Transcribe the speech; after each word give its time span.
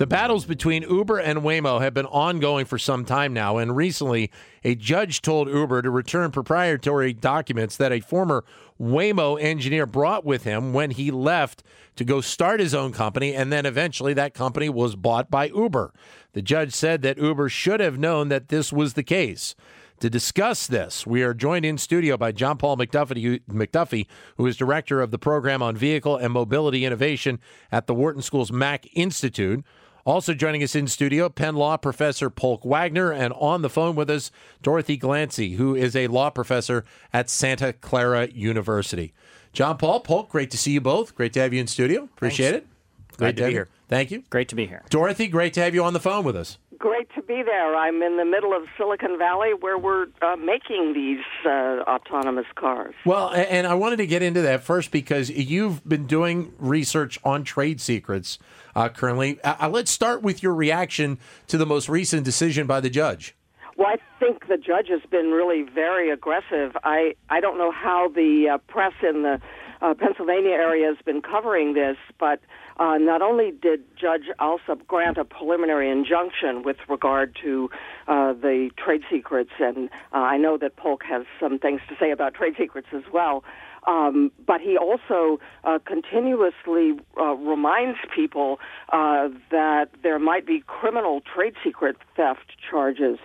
The 0.00 0.06
battles 0.06 0.46
between 0.46 0.82
Uber 0.84 1.18
and 1.18 1.40
Waymo 1.40 1.82
have 1.82 1.92
been 1.92 2.06
ongoing 2.06 2.64
for 2.64 2.78
some 2.78 3.04
time 3.04 3.34
now, 3.34 3.58
and 3.58 3.76
recently 3.76 4.30
a 4.64 4.74
judge 4.74 5.20
told 5.20 5.46
Uber 5.46 5.82
to 5.82 5.90
return 5.90 6.30
proprietary 6.30 7.12
documents 7.12 7.76
that 7.76 7.92
a 7.92 8.00
former 8.00 8.42
Waymo 8.80 9.38
engineer 9.38 9.84
brought 9.84 10.24
with 10.24 10.44
him 10.44 10.72
when 10.72 10.92
he 10.92 11.10
left 11.10 11.62
to 11.96 12.04
go 12.06 12.22
start 12.22 12.60
his 12.60 12.74
own 12.74 12.92
company, 12.92 13.34
and 13.34 13.52
then 13.52 13.66
eventually 13.66 14.14
that 14.14 14.32
company 14.32 14.70
was 14.70 14.96
bought 14.96 15.30
by 15.30 15.48
Uber. 15.48 15.92
The 16.32 16.40
judge 16.40 16.72
said 16.72 17.02
that 17.02 17.18
Uber 17.18 17.50
should 17.50 17.80
have 17.80 17.98
known 17.98 18.30
that 18.30 18.48
this 18.48 18.72
was 18.72 18.94
the 18.94 19.02
case. 19.02 19.54
To 19.98 20.08
discuss 20.08 20.66
this, 20.66 21.06
we 21.06 21.22
are 21.22 21.34
joined 21.34 21.66
in 21.66 21.76
studio 21.76 22.16
by 22.16 22.32
John 22.32 22.56
Paul 22.56 22.78
MacDuffie, 22.78 23.42
MacDuffie, 23.50 24.06
who 24.38 24.46
is 24.46 24.56
director 24.56 25.02
of 25.02 25.10
the 25.10 25.18
program 25.18 25.60
on 25.60 25.76
vehicle 25.76 26.16
and 26.16 26.32
mobility 26.32 26.86
innovation 26.86 27.38
at 27.70 27.86
the 27.86 27.92
Wharton 27.92 28.22
School's 28.22 28.50
Mack 28.50 28.86
Institute. 28.94 29.62
Also 30.10 30.34
joining 30.34 30.60
us 30.60 30.74
in 30.74 30.88
studio, 30.88 31.28
Penn 31.28 31.54
Law 31.54 31.76
Professor 31.76 32.30
Polk 32.30 32.64
Wagner, 32.64 33.12
and 33.12 33.32
on 33.34 33.62
the 33.62 33.70
phone 33.70 33.94
with 33.94 34.10
us, 34.10 34.32
Dorothy 34.60 34.98
Glancy, 34.98 35.54
who 35.54 35.76
is 35.76 35.94
a 35.94 36.08
law 36.08 36.30
professor 36.30 36.84
at 37.12 37.30
Santa 37.30 37.72
Clara 37.72 38.26
University. 38.26 39.14
John 39.52 39.76
Paul, 39.76 40.00
Polk, 40.00 40.28
great 40.28 40.50
to 40.50 40.58
see 40.58 40.72
you 40.72 40.80
both. 40.80 41.14
Great 41.14 41.32
to 41.34 41.40
have 41.40 41.54
you 41.54 41.60
in 41.60 41.68
studio. 41.68 42.02
Appreciate 42.02 42.50
Thanks. 42.50 42.66
it. 42.66 43.16
Glad 43.18 43.36
to 43.36 43.42
have 43.44 43.48
be 43.50 43.52
you. 43.52 43.58
here. 43.58 43.68
Thank 43.86 44.10
you. 44.10 44.24
Great 44.30 44.48
to 44.48 44.56
be 44.56 44.66
here. 44.66 44.82
Dorothy, 44.90 45.28
great 45.28 45.54
to 45.54 45.60
have 45.60 45.76
you 45.76 45.84
on 45.84 45.92
the 45.92 46.00
phone 46.00 46.24
with 46.24 46.34
us. 46.34 46.58
Great 46.80 47.10
to 47.14 47.20
be 47.20 47.42
there. 47.42 47.76
I'm 47.76 48.02
in 48.02 48.16
the 48.16 48.24
middle 48.24 48.56
of 48.56 48.62
Silicon 48.78 49.18
Valley 49.18 49.50
where 49.52 49.76
we're 49.76 50.06
uh, 50.22 50.36
making 50.36 50.94
these 50.94 51.22
uh, 51.44 51.82
autonomous 51.86 52.46
cars. 52.54 52.94
Well, 53.04 53.30
and 53.34 53.66
I 53.66 53.74
wanted 53.74 53.96
to 53.96 54.06
get 54.06 54.22
into 54.22 54.40
that 54.40 54.64
first 54.64 54.90
because 54.90 55.28
you've 55.28 55.86
been 55.86 56.06
doing 56.06 56.54
research 56.58 57.18
on 57.22 57.44
trade 57.44 57.82
secrets 57.82 58.38
uh, 58.74 58.88
currently. 58.88 59.38
Uh, 59.42 59.56
uh, 59.60 59.68
let's 59.68 59.90
start 59.90 60.22
with 60.22 60.42
your 60.42 60.54
reaction 60.54 61.18
to 61.48 61.58
the 61.58 61.66
most 61.66 61.90
recent 61.90 62.24
decision 62.24 62.66
by 62.66 62.80
the 62.80 62.88
judge. 62.88 63.36
Well, 63.76 63.88
I 63.88 63.96
think 64.18 64.48
the 64.48 64.56
judge 64.56 64.88
has 64.88 65.02
been 65.10 65.32
really 65.32 65.62
very 65.62 66.10
aggressive. 66.10 66.78
I, 66.82 67.14
I 67.28 67.40
don't 67.40 67.58
know 67.58 67.72
how 67.72 68.08
the 68.08 68.52
uh, 68.54 68.58
press 68.72 68.94
in 69.02 69.22
the 69.22 69.38
uh, 69.82 69.92
Pennsylvania 69.92 70.52
area 70.52 70.86
has 70.86 71.04
been 71.04 71.20
covering 71.20 71.74
this, 71.74 71.98
but 72.18 72.40
uh, 72.80 72.96
not 72.96 73.20
only 73.20 73.52
did 73.52 73.84
Judge 73.94 74.24
Alsup 74.40 74.86
grant 74.86 75.18
a 75.18 75.24
preliminary 75.24 75.90
injunction 75.90 76.62
with 76.64 76.78
regard 76.88 77.36
to 77.42 77.68
uh, 78.08 78.32
the 78.32 78.70
trade 78.82 79.02
secrets, 79.12 79.50
and 79.60 79.90
uh, 80.14 80.16
I 80.16 80.38
know 80.38 80.56
that 80.56 80.76
Polk 80.76 81.02
has 81.04 81.26
some 81.38 81.58
things 81.58 81.82
to 81.90 81.94
say 82.00 82.10
about 82.10 82.32
trade 82.34 82.54
secrets 82.58 82.88
as 82.94 83.02
well. 83.12 83.44
Um, 83.86 84.30
but 84.46 84.60
he 84.60 84.76
also 84.76 85.40
uh, 85.64 85.78
continuously 85.86 86.92
uh, 87.18 87.34
reminds 87.34 87.98
people 88.14 88.58
uh, 88.92 89.28
that 89.50 89.88
there 90.02 90.18
might 90.18 90.46
be 90.46 90.62
criminal 90.66 91.20
trade 91.20 91.54
secret 91.64 91.96
theft 92.16 92.52
charges 92.70 93.18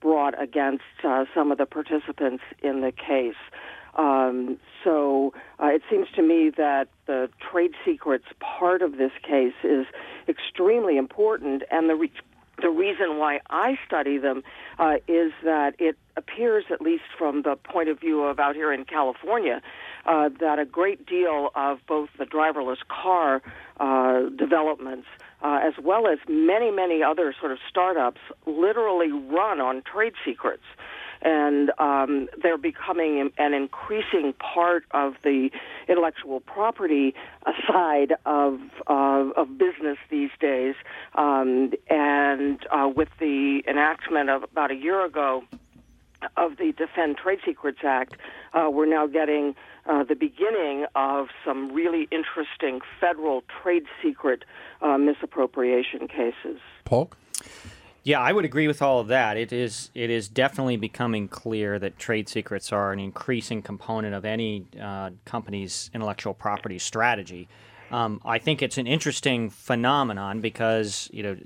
brought 0.00 0.40
against 0.42 0.84
some 1.34 1.50
of 1.50 1.58
the 1.58 1.66
participants 1.66 2.42
in 2.62 2.80
the 2.82 2.92
case. 2.92 3.34
Um, 3.96 4.58
so 4.82 5.32
uh, 5.62 5.66
it 5.66 5.82
seems 5.90 6.08
to 6.16 6.22
me 6.22 6.50
that 6.56 6.88
the 7.06 7.28
trade 7.38 7.72
secrets 7.84 8.24
part 8.40 8.82
of 8.82 8.98
this 8.98 9.12
case 9.22 9.54
is 9.62 9.86
extremely 10.28 10.96
important, 10.96 11.62
and 11.70 11.88
the 11.88 11.94
re- 11.94 12.12
the 12.62 12.70
reason 12.70 13.18
why 13.18 13.40
I 13.50 13.78
study 13.84 14.16
them 14.18 14.42
uh, 14.78 14.96
is 15.08 15.32
that 15.42 15.74
it 15.80 15.96
appears, 16.16 16.64
at 16.70 16.80
least 16.80 17.04
from 17.18 17.42
the 17.42 17.56
point 17.56 17.88
of 17.88 17.98
view 17.98 18.22
of 18.22 18.38
out 18.38 18.54
here 18.54 18.72
in 18.72 18.84
California, 18.84 19.60
uh, 20.06 20.28
that 20.38 20.60
a 20.60 20.64
great 20.64 21.04
deal 21.04 21.50
of 21.56 21.80
both 21.88 22.10
the 22.16 22.24
driverless 22.24 22.78
car 22.88 23.42
uh, 23.80 24.28
developments 24.36 25.08
uh, 25.44 25.60
as 25.62 25.74
well 25.82 26.08
as 26.08 26.18
many, 26.28 26.70
many 26.70 27.02
other 27.02 27.34
sort 27.38 27.52
of 27.52 27.58
startups 27.68 28.20
literally 28.46 29.12
run 29.12 29.60
on 29.60 29.82
trade 29.82 30.14
secrets 30.24 30.64
and 31.24 31.72
um, 31.78 32.28
they're 32.42 32.58
becoming 32.58 33.30
an 33.38 33.54
increasing 33.54 34.34
part 34.34 34.84
of 34.92 35.14
the 35.22 35.50
intellectual 35.88 36.40
property 36.40 37.14
side 37.66 38.14
of 38.26 38.60
of 38.86 39.58
business 39.58 39.98
these 40.10 40.30
days. 40.40 40.74
Um, 41.14 41.72
and 41.88 42.64
uh, 42.70 42.88
with 42.94 43.08
the 43.18 43.62
enactment 43.66 44.30
of 44.30 44.42
about 44.42 44.70
a 44.70 44.76
year 44.76 45.04
ago 45.04 45.44
of 46.36 46.56
the 46.56 46.72
Defend 46.72 47.16
Trade 47.16 47.40
Secrets 47.44 47.80
Act, 47.84 48.16
uh, 48.52 48.68
we're 48.70 48.86
now 48.86 49.06
getting 49.06 49.54
uh, 49.86 50.04
the 50.04 50.14
beginning 50.14 50.86
of 50.94 51.28
some 51.44 51.72
really 51.72 52.08
interesting 52.10 52.80
federal 53.00 53.42
trade 53.62 53.84
secret 54.02 54.44
uh, 54.80 54.96
misappropriation 54.96 56.08
cases. 56.08 56.60
Polk? 56.84 57.16
Yeah, 58.04 58.20
I 58.20 58.32
would 58.32 58.44
agree 58.44 58.68
with 58.68 58.82
all 58.82 59.00
of 59.00 59.08
that. 59.08 59.38
It 59.38 59.50
is 59.50 59.90
it 59.94 60.10
is 60.10 60.28
definitely 60.28 60.76
becoming 60.76 61.26
clear 61.26 61.78
that 61.78 61.98
trade 61.98 62.28
secrets 62.28 62.70
are 62.70 62.92
an 62.92 63.00
increasing 63.00 63.62
component 63.62 64.14
of 64.14 64.26
any 64.26 64.66
uh, 64.80 65.10
company's 65.24 65.90
intellectual 65.94 66.34
property 66.34 66.78
strategy. 66.78 67.48
Um, 67.90 68.20
I 68.24 68.38
think 68.38 68.60
it's 68.60 68.76
an 68.76 68.86
interesting 68.86 69.48
phenomenon 69.48 70.42
because 70.42 71.08
you 71.14 71.22
know 71.22 71.36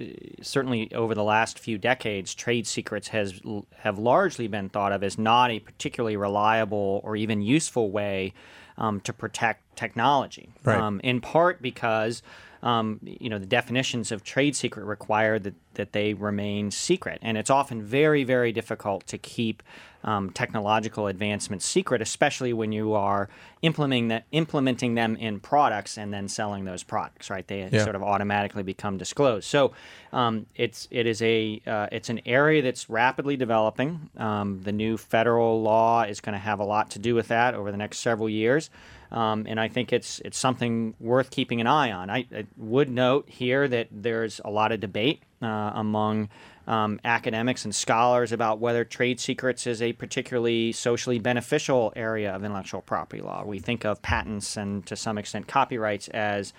certainly 0.43 0.93
over 0.93 1.15
the 1.15 1.23
last 1.23 1.61
few 1.61 1.79
decades, 1.79 2.35
trade 2.35 2.67
secrets 2.67 3.07
has 3.09 3.41
have 3.77 4.01
largely 4.01 4.49
been 4.49 4.69
thought 4.69 4.91
of 4.91 5.05
as 5.05 5.17
not 5.17 5.53
a 5.53 5.61
particularly 5.61 6.17
reliable 6.17 7.01
or 7.05 7.15
even 7.15 7.41
useful 7.41 7.93
way 7.93 8.35
um, 8.79 9.01
to 9.03 9.13
protect 9.13 9.68
technology. 9.78 10.50
Right. 10.65 10.78
Um, 10.78 11.00
in 11.05 11.21
part 11.21 11.62
because 11.62 12.22
um, 12.61 12.99
you 13.05 13.31
know 13.31 13.39
the 13.39 13.47
definitions 13.47 14.11
of 14.11 14.25
trade 14.25 14.56
secret 14.56 14.84
require 14.84 15.39
that 15.39 15.55
that 15.75 15.93
they 15.93 16.12
remain 16.12 16.72
secret, 16.72 17.21
and 17.22 17.39
it's 17.39 17.50
often 17.50 17.81
very 17.83 18.25
very 18.25 18.50
difficult 18.53 19.06
to 19.06 19.16
keep 19.16 19.62
um, 20.03 20.31
technological 20.31 21.06
advancements 21.06 21.65
secret, 21.65 22.03
especially 22.03 22.53
when 22.53 22.72
you 22.72 22.94
are 22.94 23.28
implementing 23.62 24.09
that, 24.09 24.25
implementing 24.33 24.97
them 24.97 25.15
in 25.16 25.39
products 25.39 25.97
and 25.99 26.12
then 26.12 26.27
selling 26.28 26.65
those 26.65 26.83
products. 26.83 27.31
Right, 27.31 27.47
they 27.47 27.69
Yeah. 27.71 27.84
sort 27.84 27.95
of 27.95 28.03
automatically 28.03 28.65
become 28.65 28.99
disclosed. 28.99 29.47
So 29.47 29.72
um, 30.12 30.47
it's 30.56 30.89
it 30.91 31.06
is 31.06 31.22
a 31.22 31.60
uh, 31.65 31.87
it's 31.93 32.10
an 32.10 32.21
area 32.27 32.60
that's 32.60 32.91
rapidly 32.91 33.37
developing. 33.37 34.10
Um, 34.16 34.62
the 34.65 34.72
new 34.72 34.97
federal 34.97 35.62
law 35.62 36.03
is 36.03 36.21
going 36.21 36.33
to 36.33 36.45
have 36.50 36.59
a 36.59 36.65
lot 36.65 36.91
to 36.91 36.99
do 36.99 37.15
with 37.15 37.28
that 37.28 37.55
over 37.55 37.71
the 37.71 37.78
next 37.78 37.99
several 38.00 38.28
years. 38.28 38.69
Um, 39.11 39.47
and 39.49 39.59
I 39.59 39.69
think 39.69 39.93
it's 39.93 40.21
it's 40.25 40.39
something 40.39 40.95
worth 41.01 41.31
keeping 41.31 41.61
an 41.61 41.67
eye 41.67 41.93
on. 41.93 42.11
I, 42.11 42.27
I 42.35 42.47
would 42.57 42.91
note 42.91 43.29
here 43.29 43.67
that 43.67 43.89
there's 43.91 44.41
a 44.45 44.51
lot 44.51 44.73
of 44.73 44.81
debate 44.81 45.23
uh, 45.41 45.73
among 45.75 46.29
um, 46.67 47.01
academics 47.05 47.65
and 47.65 47.75
scholars 47.75 48.33
about 48.33 48.59
whether 48.59 48.85
trade 48.85 49.19
secrets 49.19 49.67
is 49.67 49.81
a 49.81 49.95
particularly 49.95 50.73
socially 50.73 51.19
beneficial 51.19 51.93
area 51.97 52.35
of 52.35 52.45
intellectual 52.45 52.83
property 52.83 53.23
law. 53.23 53.43
We 53.45 53.59
think 53.59 53.87
of 53.87 54.03
patents 54.03 54.57
and 54.59 54.85
to 54.87 54.95
some 54.95 55.17
extent 55.17 55.49
copyrights 55.49 56.09
as 56.09 56.53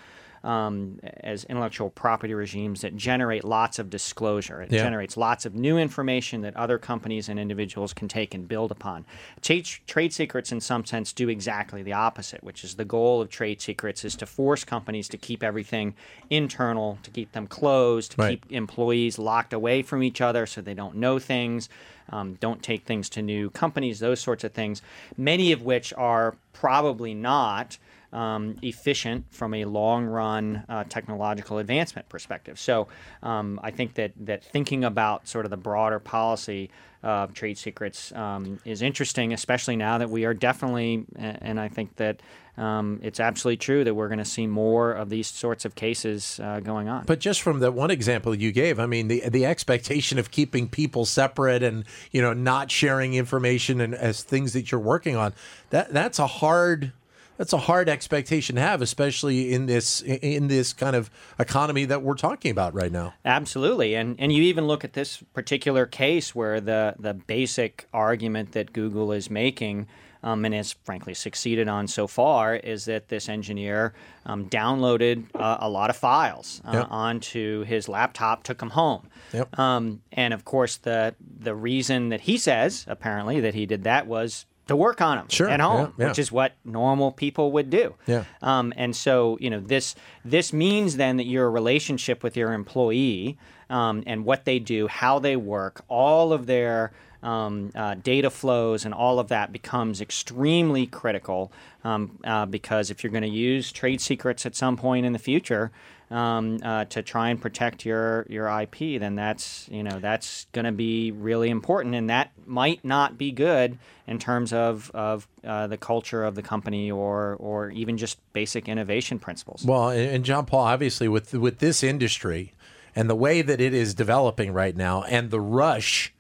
um, 0.44 1.00
as 1.22 1.44
intellectual 1.45 1.89
property 1.89 2.33
regimes 2.33 2.81
that 2.81 2.95
generate 2.95 3.44
lots 3.44 3.79
of 3.79 3.89
disclosure. 3.89 4.61
It 4.61 4.72
Yeah. 4.72 4.83
generates 4.83 5.17
lots 5.17 5.45
of 5.45 5.53
new 5.55 5.77
information 5.77 6.41
that 6.41 6.55
other 6.55 6.77
companies 6.77 7.27
and 7.29 7.39
individuals 7.39 7.94
can 7.94 8.07
take 8.07 8.33
and 8.33 8.47
build 8.47 8.72
upon. 8.72 9.05
Trade, 9.41 9.66
trade 9.88 10.13
secrets, 10.13 10.51
in 10.51 10.61
some 10.61 10.85
sense, 10.85 11.11
do 11.13 11.27
exactly 11.29 11.83
the 11.83 11.94
opposite, 11.94 12.44
which 12.44 12.63
is 12.63 12.75
the 12.75 12.85
goal 12.85 13.22
of 13.22 13.29
trade 13.29 13.61
secrets 13.61 14.05
is 14.05 14.16
to 14.16 14.25
force 14.25 14.63
companies 14.63 15.09
to 15.09 15.17
keep 15.17 15.44
everything 15.44 15.94
internal, 16.29 17.00
to 17.03 17.11
keep 17.11 17.31
them 17.33 17.47
closed, 17.47 18.11
to 18.11 18.17
Right. 18.21 18.29
keep 18.41 18.51
employees 18.51 19.19
locked 19.19 19.53
away 19.53 19.81
from 19.81 20.03
each 20.03 20.21
other 20.21 20.45
so 20.45 20.61
they 20.61 20.73
don't 20.73 20.95
know 20.95 21.19
things, 21.19 21.69
um, 22.12 22.35
don't 22.39 22.63
take 22.63 22.85
things 22.85 23.09
to 23.09 23.21
new 23.21 23.50
companies, 23.50 24.00
those 24.00 24.19
sorts 24.19 24.44
of 24.44 24.51
things, 24.53 24.81
many 25.18 25.51
of 25.51 25.62
which 25.62 25.94
are 25.97 26.35
probably 26.53 27.13
not 27.13 27.77
um, 28.13 28.56
efficient 28.61 29.25
from 29.29 29.53
a 29.53 29.65
long 29.65 30.06
run 30.06 30.63
uh, 30.69 30.83
technological 30.85 31.59
advancement 31.59 32.09
perspective. 32.09 32.59
So 32.59 32.88
um, 33.23 33.59
I 33.63 33.71
think 33.71 33.95
that, 33.95 34.13
that 34.21 34.44
thinking 34.44 34.83
about 34.83 35.27
sort 35.27 35.45
of 35.45 35.51
the 35.51 35.57
broader 35.57 36.00
policy 36.00 36.69
of 37.01 37.33
trade 37.33 37.57
secrets 37.57 38.11
um, 38.11 38.59
is 38.65 38.81
interesting, 38.81 39.33
especially 39.33 39.75
now 39.75 39.97
that 40.00 40.09
we 40.09 40.25
are 40.25 40.33
definitely, 40.33 41.06
and 41.15 41.59
I 41.59 41.69
think 41.69 41.95
that 41.95 42.21
um, 42.57 43.00
it's 43.01 43.21
absolutely 43.21 43.56
true 43.57 43.85
that 43.85 43.94
we're 43.94 44.09
going 44.09 44.19
to 44.19 44.25
see 44.25 44.45
more 44.45 44.91
of 44.91 45.09
these 45.09 45.27
sorts 45.27 45.63
of 45.63 45.75
cases 45.75 46.41
uh, 46.44 46.59
going 46.59 46.89
on. 46.89 47.06
But 47.06 47.19
just 47.19 47.41
from 47.41 47.59
that 47.59 47.73
one 47.73 47.89
example 47.89 48.35
you 48.35 48.51
gave, 48.51 48.79
I 48.79 48.85
mean, 48.85 49.07
the 49.07 49.29
the 49.29 49.45
expectation 49.45 50.19
of 50.19 50.29
keeping 50.29 50.67
people 50.67 51.06
separate 51.06 51.63
and 51.63 51.85
you 52.11 52.21
know 52.21 52.33
not 52.33 52.69
sharing 52.69 53.13
information 53.13 53.79
and 53.79 53.95
as 53.95 54.23
things 54.23 54.51
that 54.53 54.71
you're 54.71 54.81
working 54.81 55.15
on, 55.15 55.33
that 55.69 55.94
that's 55.94 56.19
a 56.19 56.27
hard 56.27 56.91
that's 57.39 57.53
a 57.53 57.57
hard 57.57 57.88
expectation 57.88 58.57
to 58.57 58.62
have, 58.62 58.81
especially 58.81 59.53
in 59.53 59.65
this 59.65 60.01
in 60.01 60.50
this 60.50 60.74
kind 60.74 60.94
of 60.95 61.09
economy 61.39 61.86
that 61.86 62.03
we're 62.03 62.15
talking 62.15 62.51
about 62.51 62.74
right 62.75 62.91
now. 62.91 63.13
Absolutely, 63.24 63.95
and 63.95 64.18
and 64.19 64.33
you 64.33 64.44
even 64.44 64.68
look 64.68 64.83
at 64.83 64.91
this 64.94 65.24
particular 65.33 65.86
case 65.86 66.36
where 66.36 66.59
the 66.59 66.95
the 67.00 67.13
basic 67.13 67.88
argument 67.94 68.51
that 68.51 68.74
Google 68.74 69.12
is 69.13 69.30
making. 69.31 69.88
Um, 70.21 70.44
and 70.44 70.53
has 70.53 70.74
frankly 70.83 71.13
succeeded 71.13 71.69
on 71.69 71.88
so 71.88 72.06
far 72.06 72.53
is 72.53 72.83
that 72.86 73.07
this 73.07 73.30
engineer 73.30 73.94
um, 74.25 74.50
downloaded 74.50 75.27
uh, 75.33 75.59
a 75.62 75.69
lot 75.69 75.89
of 75.89 75.95
files 75.95 76.62
uh, 76.65 76.71
Yep. 76.74 76.88
onto 76.89 77.63
his 77.63 77.88
laptop, 77.88 78.44
took 78.44 78.57
them 78.57 78.71
home. 78.71 79.07
Yep. 79.31 79.57
Um, 79.57 80.01
and 80.12 80.33
of 80.33 80.44
course, 80.44 80.75
the 80.75 81.15
the 81.39 81.56
reason 81.56 82.09
that 82.09 82.19
he 82.19 82.38
says 82.38 82.83
apparently 82.89 83.39
that 83.39 83.53
he 83.53 83.65
did 83.65 83.85
that 83.85 84.07
was 84.07 84.45
to 84.69 84.75
work 84.75 85.01
on 85.01 85.18
them 85.18 85.27
Sure, 85.30 85.50
at 85.50 85.60
home, 85.60 85.94
yeah, 85.98 86.06
yeah. 86.06 86.07
which 86.10 86.19
is 86.19 86.31
what 86.31 86.54
normal 86.63 87.12
people 87.12 87.51
would 87.51 87.69
do. 87.69 87.95
Yeah. 88.07 88.24
Um, 88.42 88.74
and 88.75 88.95
so, 88.95 89.38
you 89.42 89.50
know, 89.50 89.60
this 89.60 89.95
this 90.25 90.54
means 90.54 90.95
then 90.95 91.18
that 91.18 91.25
your 91.25 91.51
relationship 91.51 92.24
with 92.24 92.36
your 92.38 92.54
employee 92.54 93.38
um, 93.69 94.04
and 94.07 94.25
what 94.25 94.45
they 94.45 94.60
do, 94.60 94.88
how 94.88 95.19
they 95.19 95.36
work, 95.36 95.83
all 95.88 96.33
of 96.33 96.45
their 96.45 96.92
um, 97.21 97.71
uh, 97.75 97.95
data 97.95 98.30
flows 98.30 98.86
and 98.86 98.94
all 98.94 99.19
of 99.19 99.27
that 99.27 99.51
becomes 99.51 100.00
extremely 100.01 100.88
critical 100.88 101.51
um, 101.83 102.18
uh, 102.24 102.45
because 102.45 102.89
if 102.89 103.04
you're 103.04 103.12
going 103.12 103.24
to 103.24 103.27
use 103.27 103.71
trade 103.71 104.00
secrets 104.00 104.45
at 104.45 104.56
some 104.56 104.77
point 104.77 105.06
in 105.06 105.12
the 105.13 105.19
future 105.19 105.71
um, 106.11 106.57
uh, 106.63 106.85
to 106.85 107.03
try 107.03 107.29
and 107.29 107.39
protect 107.39 107.85
your 107.85 108.25
your 108.29 108.47
IP, 108.47 109.00
then 109.00 109.15
that's 109.15 109.67
you 109.71 109.83
know 109.83 110.00
that's 110.00 110.45
going 110.53 110.65
to 110.65 110.71
be 110.71 111.11
really 111.11 111.50
important, 111.50 111.94
and 111.94 112.09
that 112.09 112.31
might 112.45 112.83
not 112.83 113.17
be 113.17 113.31
good 113.31 113.77
in 114.07 114.17
terms 114.17 114.51
of 114.51 114.89
of 114.94 115.27
uh, 115.44 115.67
the 115.67 115.77
culture 115.77 116.23
of 116.23 116.35
the 116.35 116.41
company 116.41 116.89
or 116.89 117.35
or 117.39 117.69
even 117.69 117.97
just 117.97 118.17
basic 118.33 118.67
innovation 118.67 119.19
principles. 119.19 119.63
Well, 119.63 119.89
and, 119.89 120.25
John 120.25 120.45
Paul, 120.45 120.65
obviously, 120.65 121.07
with 121.07 121.33
with 121.33 121.59
this 121.59 121.83
industry 121.83 122.53
and 122.95 123.09
the 123.09 123.15
way 123.15 123.44
that 123.44 123.61
it 123.61 123.73
is 123.73 123.94
developing 123.94 124.51
right 124.51 124.75
now, 124.75 125.03
and 125.03 125.29
the 125.29 125.39
rush 125.41 126.11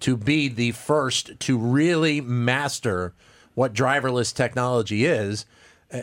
to 0.00 0.16
be 0.16 0.48
the 0.48 0.70
first 0.70 1.38
to 1.40 1.58
really 1.58 2.20
master 2.20 3.12
what 3.54 3.74
driverless 3.74 4.34
technology 4.34 5.04
is, 5.04 5.46
uh, 5.92 6.00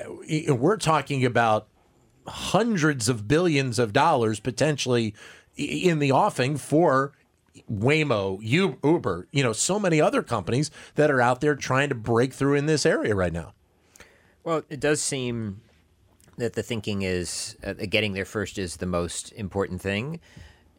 we're 0.54 0.78
talking 0.78 1.26
about 1.26 1.68
hundreds 2.30 3.10
of 3.10 3.28
billions 3.28 3.80
of 3.80 3.94
dollars 3.94 4.40
potentially 4.40 5.14
in 5.58 6.00
the 6.00 6.12
offing 6.12 6.58
for 6.58 7.12
Waymo, 7.70 8.40
Uber, 8.42 9.28
you 9.32 9.44
know, 9.44 9.54
so 9.54 9.80
many 9.80 10.00
other 10.00 10.24
companies 10.24 10.72
that 10.96 11.12
are 11.12 11.22
out 11.22 11.42
there 11.42 11.56
trying 11.56 11.90
to 11.90 11.96
break 11.96 12.34
through 12.34 12.56
in 12.56 12.66
this 12.66 12.86
area 12.86 13.16
right 13.16 13.34
now. 13.34 13.54
Well, 14.44 14.64
it 14.70 14.80
does 14.80 15.02
seem 15.02 15.62
that 16.38 16.54
the 16.54 16.64
thinking 16.64 17.02
is 17.02 17.58
uh, 17.64 17.74
getting 17.74 18.14
there 18.14 18.26
first 18.26 18.58
is 18.58 18.78
the 18.78 18.86
most 18.86 19.34
important 19.34 19.82
thing, 19.82 20.22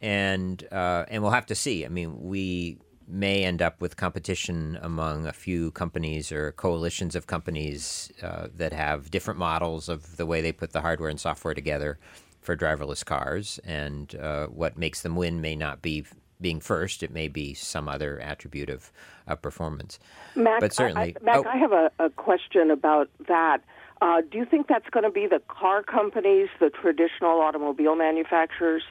and 0.01 0.63
uh, 0.71 1.05
and 1.07 1.21
we'll 1.21 1.31
have 1.31 1.45
to 1.47 1.55
see. 1.55 1.85
I 1.85 1.89
mean, 1.89 2.23
we 2.23 2.77
may 3.11 3.43
end 3.43 3.61
up 3.61 3.81
with 3.81 3.97
competition 3.97 4.79
among 4.81 5.25
a 5.25 5.33
few 5.33 5.71
companies 5.71 6.31
or 6.31 6.51
coalitions 6.53 7.15
of 7.15 7.27
companies 7.27 8.11
uh, 8.23 8.47
that 8.55 8.73
have 8.73 9.11
different 9.11 9.39
models 9.39 9.89
of 9.89 10.17
the 10.17 10.25
way 10.25 10.41
they 10.41 10.51
put 10.51 10.71
the 10.71 10.81
hardware 10.81 11.09
and 11.09 11.19
software 11.19 11.53
together 11.53 11.99
for 12.41 12.57
driverless 12.57 13.05
cars, 13.05 13.59
and 13.63 14.15
uh, 14.15 14.47
what 14.47 14.77
makes 14.77 15.01
them 15.01 15.15
win 15.15 15.41
may 15.41 15.55
not 15.55 15.81
be 15.81 16.05
being 16.39 16.59
first; 16.59 17.03
it 17.03 17.11
may 17.11 17.27
be 17.27 17.53
some 17.53 17.87
other 17.87 18.19
attribute 18.19 18.69
of, 18.69 18.91
of 19.27 19.41
performance. 19.41 19.99
Mac, 20.35 20.59
but 20.59 20.73
certainly, 20.73 21.15
I, 21.15 21.21
I, 21.21 21.23
Mac, 21.23 21.45
oh. 21.45 21.49
I 21.49 21.57
have 21.57 21.71
a, 21.71 21.91
a 21.99 22.09
question 22.09 22.71
about 22.71 23.09
that. 23.27 23.59
Uh, 24.01 24.21
do 24.31 24.39
you 24.39 24.45
think 24.45 24.67
that's 24.67 24.89
going 24.89 25.03
to 25.03 25.11
be 25.11 25.27
the 25.27 25.41
car 25.47 25.83
companies, 25.83 26.49
the 26.59 26.71
traditional 26.71 27.39
automobile 27.39 27.95
manufacturers, 27.95 28.81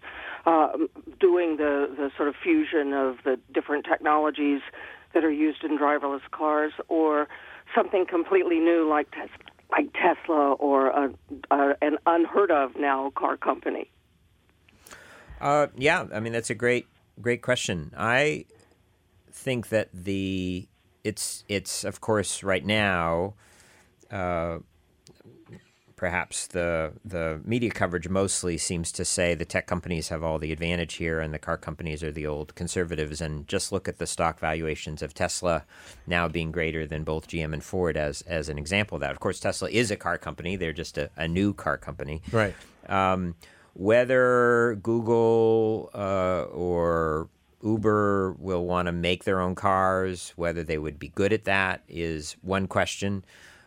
uh, 0.46 0.68
doing 1.18 1.56
the, 1.56 1.88
the 1.96 2.10
sort 2.16 2.28
of 2.28 2.34
fusion 2.42 2.92
of 2.92 3.16
the 3.24 3.38
different 3.52 3.84
technologies 3.84 4.60
that 5.14 5.24
are 5.24 5.30
used 5.30 5.64
in 5.64 5.78
driverless 5.78 6.20
cars, 6.30 6.72
or 6.88 7.28
something 7.74 8.06
completely 8.06 8.58
new 8.58 8.88
like 8.88 9.08
like 9.70 9.92
Tesla 9.92 10.52
or 10.54 10.88
a, 10.88 11.14
a, 11.50 11.74
an 11.82 11.98
unheard 12.06 12.50
of 12.50 12.76
now 12.76 13.10
car 13.10 13.36
company? 13.36 13.90
Uh, 15.40 15.68
yeah, 15.76 16.06
I 16.12 16.20
mean 16.20 16.32
that's 16.32 16.50
a 16.50 16.54
great 16.54 16.86
great 17.20 17.42
question. 17.42 17.92
I 17.96 18.46
think 19.32 19.68
that 19.68 19.88
the 19.92 20.68
it's 21.04 21.44
it's 21.48 21.84
of 21.84 22.00
course 22.00 22.42
right 22.42 22.64
now. 22.64 23.34
Uh, 24.10 24.58
perhaps 26.00 26.46
the 26.46 26.94
the 27.04 27.42
media 27.44 27.70
coverage 27.70 28.08
mostly 28.08 28.56
seems 28.56 28.90
to 28.90 29.04
say 29.04 29.34
the 29.34 29.44
tech 29.44 29.66
companies 29.66 30.08
have 30.08 30.24
all 30.24 30.38
the 30.38 30.50
advantage 30.50 30.94
here 30.94 31.20
and 31.20 31.34
the 31.34 31.38
car 31.38 31.58
companies 31.58 32.02
are 32.02 32.10
the 32.10 32.26
old 32.26 32.54
conservatives 32.54 33.20
and 33.20 33.46
just 33.46 33.70
look 33.70 33.86
at 33.86 33.98
the 33.98 34.06
stock 34.06 34.40
valuations 34.40 35.02
of 35.02 35.12
Tesla 35.12 35.62
now 36.06 36.26
being 36.26 36.50
greater 36.50 36.86
than 36.86 37.04
both 37.04 37.28
GM 37.28 37.52
and 37.52 37.62
Ford 37.62 37.98
as 37.98 38.22
as 38.22 38.48
an 38.48 38.56
example 38.56 38.96
of 38.96 39.02
that. 39.02 39.10
Of 39.10 39.20
course 39.20 39.40
Tesla 39.40 39.68
is 39.68 39.90
a 39.90 39.96
car 39.96 40.16
company, 40.16 40.56
they're 40.56 40.72
just 40.72 40.96
a, 40.96 41.10
a 41.18 41.28
new 41.28 41.52
car 41.52 41.76
company. 41.76 42.22
Right. 42.32 42.54
Um, 42.88 43.34
whether 43.74 44.78
Google 44.82 45.90
uh, 45.92 46.44
or 46.44 47.28
Uber 47.62 48.36
will 48.38 48.64
want 48.64 48.86
to 48.86 48.92
make 48.92 49.24
their 49.24 49.38
own 49.38 49.54
cars, 49.54 50.32
whether 50.36 50.64
they 50.64 50.78
would 50.78 50.98
be 50.98 51.08
good 51.08 51.34
at 51.34 51.44
that 51.44 51.82
is 51.88 52.36
one 52.40 52.66
question. 52.68 53.22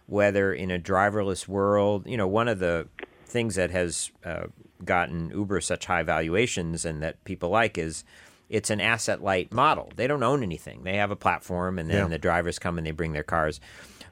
Whether 0.07 0.53
in 0.53 0.69
a 0.71 0.79
driverless 0.79 1.47
world, 1.47 2.05
you 2.07 2.17
know, 2.17 2.27
one 2.27 2.47
of 2.47 2.59
the 2.59 2.87
things 3.25 3.55
that 3.55 3.71
has 3.71 4.11
uh, 4.25 4.47
gotten 4.83 5.29
Uber 5.31 5.61
such 5.61 5.85
high 5.85 6.03
valuations 6.03 6.85
and 6.85 7.01
that 7.01 7.23
people 7.23 7.49
like 7.49 7.77
is 7.77 8.03
it's 8.49 8.69
an 8.69 8.81
asset 8.81 9.23
light 9.23 9.51
model. 9.51 9.91
They 9.95 10.05
don't 10.05 10.21
own 10.21 10.43
anything. 10.43 10.83
They 10.83 10.97
have 10.97 11.09
a 11.09 11.15
platform 11.15 11.79
and 11.79 11.89
then 11.89 11.97
Yeah. 11.97 12.07
the 12.07 12.17
drivers 12.19 12.59
come 12.59 12.77
and 12.77 12.85
they 12.85 12.91
bring 12.91 13.13
their 13.13 13.23
cars. 13.23 13.59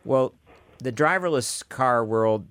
Well, 0.03 0.33
the 0.79 0.91
driverless 0.91 1.67
car 1.69 2.03
world 2.03 2.47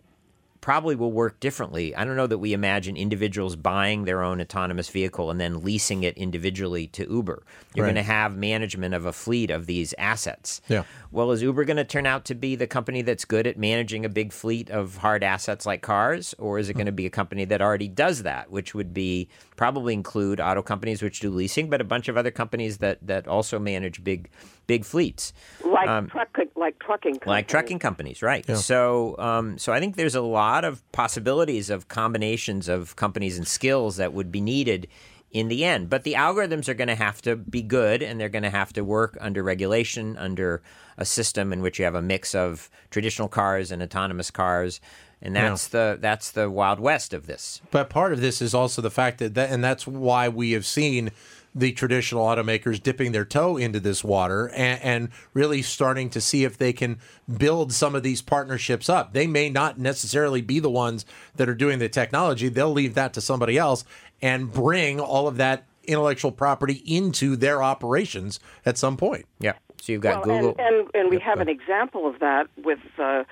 probably 0.60 0.94
will 0.94 1.12
work 1.12 1.40
differently. 1.40 1.94
I 1.94 2.04
don't 2.04 2.16
know 2.16 2.26
that 2.26 2.38
we 2.38 2.52
imagine 2.52 2.96
individuals 2.96 3.56
buying 3.56 4.04
their 4.04 4.22
own 4.22 4.40
autonomous 4.40 4.88
vehicle 4.88 5.30
and 5.30 5.40
then 5.40 5.62
leasing 5.62 6.02
it 6.02 6.16
individually 6.18 6.86
to 6.88 7.10
Uber. 7.10 7.42
You're 7.74 7.86
Right. 7.86 7.94
going 7.94 8.04
to 8.04 8.10
have 8.10 8.36
management 8.36 8.94
of 8.94 9.06
a 9.06 9.12
fleet 9.12 9.50
of 9.50 9.66
these 9.66 9.94
assets. 9.98 10.60
Yeah. 10.68 10.84
Well, 11.10 11.30
is 11.30 11.42
Uber 11.42 11.64
going 11.64 11.76
to 11.76 11.84
turn 11.84 12.06
out 12.06 12.24
to 12.26 12.34
be 12.34 12.56
the 12.56 12.66
company 12.66 13.02
that's 13.02 13.24
good 13.24 13.46
at 13.46 13.58
managing 13.58 14.04
a 14.04 14.08
big 14.08 14.32
fleet 14.32 14.70
of 14.70 14.98
hard 14.98 15.24
assets 15.24 15.66
like 15.66 15.82
cars, 15.82 16.34
or 16.38 16.58
is 16.58 16.68
it 16.68 16.72
hmm. 16.72 16.78
going 16.78 16.86
to 16.86 16.92
be 16.92 17.06
a 17.06 17.10
company 17.10 17.44
that 17.46 17.62
already 17.62 17.88
does 17.88 18.22
that, 18.22 18.50
which 18.50 18.74
would 18.74 18.92
be 18.92 19.28
probably 19.60 19.92
include 19.92 20.40
auto 20.40 20.62
companies 20.62 21.02
which 21.02 21.20
do 21.20 21.28
leasing, 21.28 21.68
but 21.68 21.82
a 21.82 21.84
bunch 21.84 22.08
of 22.08 22.16
other 22.16 22.30
companies 22.30 22.78
that 22.78 22.96
that 23.06 23.28
also 23.28 23.58
manage 23.58 24.02
big 24.02 24.30
big 24.66 24.86
fleets 24.86 25.34
Like 25.62 25.86
Um, 25.86 26.08
truck, 26.08 26.28
like 26.56 26.78
trucking, 26.78 27.16
companies. 27.16 27.26
like 27.26 27.46
trucking 27.46 27.78
companies, 27.78 28.22
right? 28.22 28.46
So, 28.56 29.18
um, 29.18 29.58
so 29.58 29.70
I 29.74 29.78
think 29.78 29.96
there's 29.96 30.14
a 30.14 30.22
lot 30.22 30.64
of 30.64 30.80
possibilities 30.92 31.68
of 31.68 31.88
combinations 31.88 32.68
of 32.70 32.96
companies 32.96 33.36
and 33.36 33.46
skills 33.46 33.98
that 33.98 34.14
would 34.14 34.32
be 34.32 34.40
needed 34.40 34.88
in 35.30 35.48
the 35.48 35.62
end. 35.62 35.90
But 35.90 36.04
the 36.04 36.14
algorithms 36.14 36.66
are 36.66 36.74
going 36.74 36.88
to 36.88 36.94
have 36.94 37.20
to 37.22 37.36
be 37.36 37.60
good, 37.60 38.02
and 38.02 38.18
they're 38.18 38.30
going 38.30 38.44
to 38.44 38.56
have 38.60 38.72
to 38.72 38.82
work 38.82 39.18
under 39.20 39.42
regulation, 39.42 40.16
under 40.16 40.62
a 40.96 41.04
system 41.04 41.52
in 41.52 41.60
which 41.60 41.78
you 41.78 41.84
have 41.84 41.94
a 41.94 42.02
mix 42.02 42.34
of 42.34 42.70
traditional 42.90 43.28
cars 43.28 43.70
and 43.70 43.82
autonomous 43.82 44.30
cars, 44.30 44.80
and 45.22 45.36
that's 45.36 45.68
the 45.68 45.98
that's 46.00 46.30
the 46.30 46.48
wild 46.50 46.80
west 46.80 47.12
of 47.12 47.26
this. 47.26 47.60
But 47.70 47.90
part 47.90 48.12
of 48.12 48.20
this 48.20 48.40
is 48.40 48.54
also 48.54 48.80
the 48.80 48.90
fact 48.90 49.18
that, 49.18 49.34
that 49.34 49.50
and 49.50 49.62
that's 49.62 49.86
why 49.86 50.28
we 50.28 50.52
have 50.52 50.64
seen 50.64 51.10
the 51.54 51.72
traditional 51.72 52.24
automakers 52.24 52.80
dipping 52.80 53.12
their 53.12 53.24
toe 53.24 53.56
into 53.56 53.80
this 53.80 54.04
water 54.04 54.48
and, 54.50 54.80
and 54.82 55.08
really 55.34 55.62
starting 55.62 56.08
to 56.08 56.20
see 56.20 56.44
if 56.44 56.56
they 56.56 56.72
can 56.72 56.98
build 57.38 57.72
some 57.72 57.94
of 57.94 58.02
these 58.02 58.22
partnerships 58.22 58.88
up. 58.88 59.12
They 59.12 59.26
may 59.26 59.50
not 59.50 59.78
necessarily 59.78 60.42
be 60.42 60.60
the 60.60 60.70
ones 60.70 61.04
that 61.34 61.48
are 61.48 61.54
doing 61.54 61.80
the 61.80 61.88
technology. 61.88 62.48
They'll 62.48 62.70
leave 62.72 62.94
that 62.94 63.12
to 63.14 63.20
somebody 63.20 63.58
else 63.58 63.84
and 64.22 64.52
bring 64.52 65.00
all 65.00 65.26
of 65.26 65.38
that 65.38 65.64
intellectual 65.84 66.30
property 66.30 66.82
into 66.86 67.34
their 67.34 67.62
operations 67.62 68.38
at 68.64 68.78
some 68.78 68.96
point. 68.96 69.26
Yeah. 69.40 69.54
So 69.80 69.92
you've 69.92 70.02
got 70.02 70.26
well, 70.26 70.36
Google. 70.36 70.64
And, 70.64 70.76
and, 70.76 70.90
and 70.94 71.10
we 71.10 71.16
Yep, 71.16 71.24
have 71.24 71.36
go 71.36 71.42
an 71.42 71.48
example 71.48 72.06
of 72.06 72.20
that 72.20 72.46
with 72.62 72.78
uh, 72.98 73.24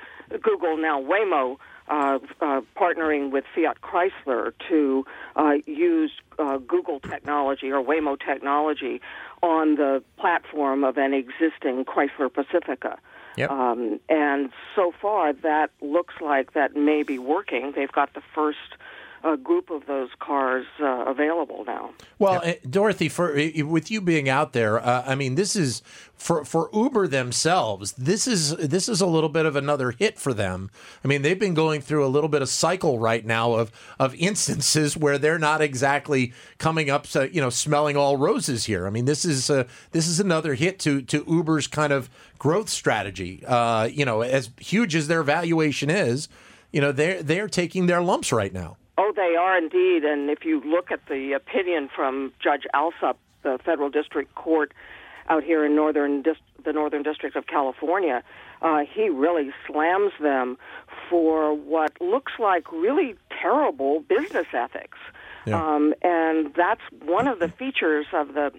Google 0.43 0.77
now 0.77 1.01
Waymo 1.01 1.59
uh, 1.89 2.19
uh, 2.41 2.61
partnering 2.77 3.31
with 3.31 3.45
Fiat 3.55 3.81
Chrysler 3.81 4.53
to 4.69 5.05
uh, 5.37 5.55
use 5.67 6.13
uh, 6.39 6.59
Google 6.59 7.01
technology 7.01 7.71
or 7.71 7.83
Waymo 7.83 8.19
technology 8.19 9.01
on 9.43 9.77
the 9.77 10.03
platform 10.19 10.85
of 10.85 10.97
an 10.99 11.15
existing 11.15 11.85
Chrysler 11.85 12.33
Pacifica. 12.33 12.99
Yep. 13.37 13.51
Um, 13.51 14.01
and 14.09 14.51
so 14.75 14.93
far, 15.01 15.33
that 15.33 15.71
looks 15.81 16.15
like 16.21 16.55
that 16.55 16.75
may 16.75 17.05
be 17.05 17.19
working. 17.19 17.73
They've 17.75 17.93
got 17.93 18.15
the 18.15 18.23
first 18.35 18.59
uh, 19.25 19.37
group 19.37 19.71
of 19.71 19.87
those 19.87 20.11
cars 20.21 20.67
uh, 20.81 21.05
available 21.07 21.65
now. 21.67 21.91
Well, 22.19 22.41
uh, 22.45 22.55
Dorothy, 22.69 23.09
for 23.09 23.39
uh, 23.39 23.67
with 23.67 23.91
you 23.91 24.01
being 24.01 24.29
out 24.29 24.53
there, 24.53 24.79
uh, 24.79 25.05
I 25.07 25.15
mean, 25.15 25.35
this 25.35 25.57
is 25.57 25.83
for 26.15 26.45
for 26.45 26.69
Uber 26.73 27.09
themselves. 27.09 27.93
This 27.93 28.27
is 28.27 28.57
this 28.57 28.89
is 28.89 29.01
a 29.01 29.07
little 29.07 29.29
bit 29.29 29.47
of 29.47 29.57
another 29.57 29.93
hit 29.93 30.19
for 30.19 30.35
them. 30.35 30.71
I 31.05 31.09
mean, 31.09 31.23
they've 31.23 31.39
been 31.39 31.55
going 31.55 31.81
through 31.81 32.05
a 32.05 32.09
little 32.09 32.29
bit 32.29 32.43
of 32.43 32.49
cycle 32.49 32.99
right 32.99 33.25
now 33.25 33.53
of 33.53 33.73
of 33.99 34.15
instances 34.15 34.97
where 34.97 35.19
they're 35.19 35.39
not 35.39 35.61
exactly 35.61 36.33
coming 36.59 36.91
up, 36.91 37.07
to, 37.09 37.33
you 37.33 37.41
know, 37.41 37.51
smelling 37.51 37.97
all 37.97 38.17
roses 38.17 38.65
here. 38.65 38.87
I 38.87 38.91
mean, 38.91 39.05
this 39.05 39.25
is 39.25 39.51
uh, 39.51 39.65
this 39.93 40.07
is 40.07 40.21
another 40.21 40.55
hit 40.55 40.79
to 40.81 41.03
to 41.03 41.25
Uber's 41.29 41.67
kind 41.67 41.93
of 41.93 42.11
growth 42.39 42.69
strategy. 42.69 43.43
Uh, 43.47 43.85
you 43.85 44.05
know, 44.05 44.23
as 44.23 44.51
huge 44.59 44.95
as 44.95 45.09
their 45.09 45.23
valuation 45.23 45.91
is, 45.91 46.29
you 46.73 46.81
know, 46.81 46.93
they're 46.93 47.23
they're 47.23 47.49
taking 47.49 47.87
their 47.87 48.03
lumps 48.03 48.33
right 48.33 48.53
now. 48.53 48.77
Oh, 48.99 49.13
they 49.15 49.37
are 49.37 49.57
indeed. 49.57 50.05
And 50.05 50.29
if 50.29 50.45
you 50.45 50.61
look 50.61 50.91
at 50.91 51.07
the 51.09 51.33
opinion 51.33 51.89
from 51.95 52.33
Judge 52.41 52.67
Alsup, 52.75 53.17
the 53.45 53.59
federal 53.65 53.91
district 53.91 54.35
court 54.35 54.73
out 55.29 55.45
here 55.45 55.65
in 55.65 55.77
northern 55.77 56.23
Dis- 56.23 56.37
the 56.65 56.73
Northern 56.73 57.05
District 57.05 57.37
of 57.37 57.47
California, 57.47 58.25
uh, 58.61 58.81
he 58.81 59.09
really 59.09 59.51
slams 59.67 60.13
them 60.21 60.59
for 61.09 61.55
what 61.55 61.93
looks 62.01 62.33
like 62.41 62.71
really 62.73 63.15
terrible 63.41 64.01
business 64.01 64.49
ethics. 64.53 64.99
Yeah. 65.47 65.63
Um, 65.63 65.95
and 66.03 66.53
that's 66.55 66.81
one 67.05 67.29
of 67.29 67.39
the 67.39 67.49
features 67.49 68.07
of 68.13 68.35
the 68.35 68.53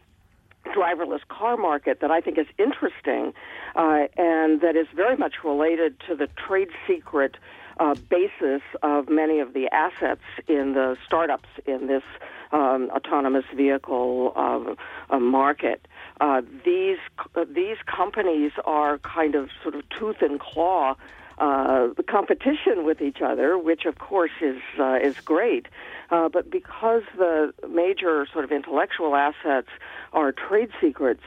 driverless 0.68 1.28
car 1.28 1.58
market 1.58 2.00
that 2.00 2.12
I 2.12 2.22
think 2.22 2.38
is 2.38 2.48
interesting 2.58 3.34
uh, 3.76 4.08
and 4.18 4.62
that 4.62 4.76
is 4.76 4.88
very 4.96 5.18
much 5.18 5.36
related 5.44 6.00
to 6.08 6.16
the 6.16 6.28
trade 6.28 6.70
secret 6.88 7.36
uh, 7.80 7.96
basis 8.10 8.62
of 8.84 9.10
many 9.10 9.40
of 9.40 9.54
the 9.54 9.68
assets 9.74 10.22
in 10.48 10.74
the 10.74 10.98
startups 11.06 11.50
in 11.66 11.88
this 11.88 12.04
um, 12.52 12.90
autonomous 12.92 13.46
vehicle 13.56 14.34
uh, 14.36 14.76
uh, 15.14 15.20
market. 15.20 15.88
Uh, 16.20 16.42
these 16.66 16.98
uh, 17.36 17.46
these 17.50 17.78
companies 17.86 18.52
are 18.66 18.98
kind 19.00 19.36
of 19.36 19.50
sort 19.64 19.76
of 19.76 19.88
tooth 19.90 20.22
and 20.22 20.40
claw 20.40 20.96
uh, 21.38 21.90
competition 22.08 22.84
with 22.84 23.02
each 23.02 23.22
other, 23.22 23.58
which 23.58 23.86
of 23.86 23.98
course 23.98 24.32
is 24.42 24.62
uh, 24.80 25.00
is 25.02 25.20
great. 25.22 25.68
Uh, 26.12 26.28
but 26.28 26.50
because 26.50 27.04
the 27.18 27.54
major 27.70 28.26
sort 28.32 28.44
of 28.44 28.52
intellectual 28.52 29.16
assets 29.16 29.68
are 30.12 30.32
trade 30.32 30.70
secrets, 30.82 31.22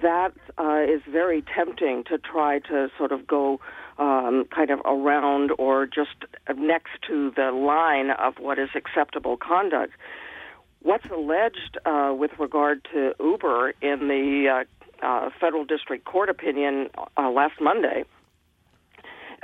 that 0.00 0.32
uh, 0.58 0.80
is 0.82 1.00
very 1.10 1.42
tempting 1.54 2.04
to 2.04 2.18
try 2.18 2.58
to 2.60 2.88
sort 2.96 3.10
of 3.10 3.26
go 3.26 3.58
um, 3.98 4.44
kind 4.54 4.70
of 4.70 4.80
around 4.84 5.50
or 5.58 5.86
just 5.86 6.14
next 6.56 6.90
to 7.06 7.32
the 7.36 7.50
line 7.50 8.10
of 8.10 8.34
what 8.38 8.58
is 8.58 8.68
acceptable 8.74 9.36
conduct. 9.36 9.92
What's 10.82 11.06
alleged 11.06 11.78
uh, 11.84 12.12
with 12.16 12.32
regard 12.38 12.86
to 12.92 13.14
Uber 13.20 13.74
in 13.82 14.08
the 14.08 14.64
uh, 15.02 15.06
uh, 15.06 15.30
federal 15.40 15.64
district 15.64 16.04
court 16.04 16.28
opinion 16.28 16.90
uh, 17.16 17.30
last 17.30 17.60
Monday 17.60 18.04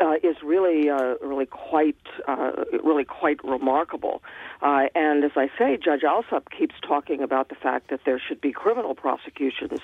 uh, 0.01 0.15
is 0.23 0.37
really, 0.43 0.89
uh, 0.89 1.15
really 1.21 1.47
quite, 1.47 1.97
uh, 2.27 2.53
really 2.85 3.05
quite 3.05 3.43
remarkable. 3.43 4.23
Uh, 4.63 4.87
and 4.95 5.25
as 5.25 5.33
I 5.37 5.51
say, 5.59 5.77
Judge 5.77 6.03
Alsup 6.03 6.45
keeps 6.57 6.75
talking 6.87 7.23
about 7.23 7.49
the 7.49 7.55
fact 7.55 7.91
that 7.91 8.01
there 8.05 8.21
should 8.21 8.41
be 8.41 8.53
criminal 8.53 8.95
prosecutions 8.95 9.81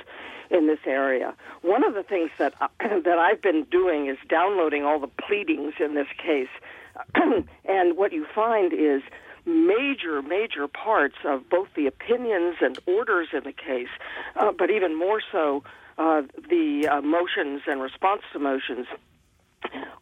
in 0.50 0.66
this 0.66 0.78
area. 0.86 1.34
One 1.62 1.84
of 1.84 1.94
the 1.94 2.02
things 2.02 2.30
that 2.38 2.54
that 2.80 3.18
I've 3.18 3.42
been 3.42 3.64
doing 3.64 4.08
is 4.08 4.18
downloading 4.28 4.84
all 4.84 5.00
the 5.00 5.08
pleadings 5.08 5.74
in 5.80 5.94
this 5.94 6.08
case, 6.18 6.48
and 7.64 7.96
what 7.96 8.12
you 8.12 8.26
find 8.34 8.72
is 8.72 9.02
major, 9.46 10.22
major 10.22 10.68
parts 10.68 11.16
of 11.24 11.48
both 11.50 11.68
the 11.74 11.86
opinions 11.86 12.56
and 12.60 12.78
orders 12.86 13.28
in 13.32 13.44
the 13.44 13.52
case, 13.52 13.88
uh, 14.36 14.52
but 14.56 14.70
even 14.70 14.96
more 14.96 15.20
so 15.32 15.62
uh, 15.98 16.22
the 16.48 16.88
uh, 16.88 17.00
motions 17.02 17.62
and 17.66 17.80
response 17.80 18.22
to 18.32 18.38
motions 18.38 18.86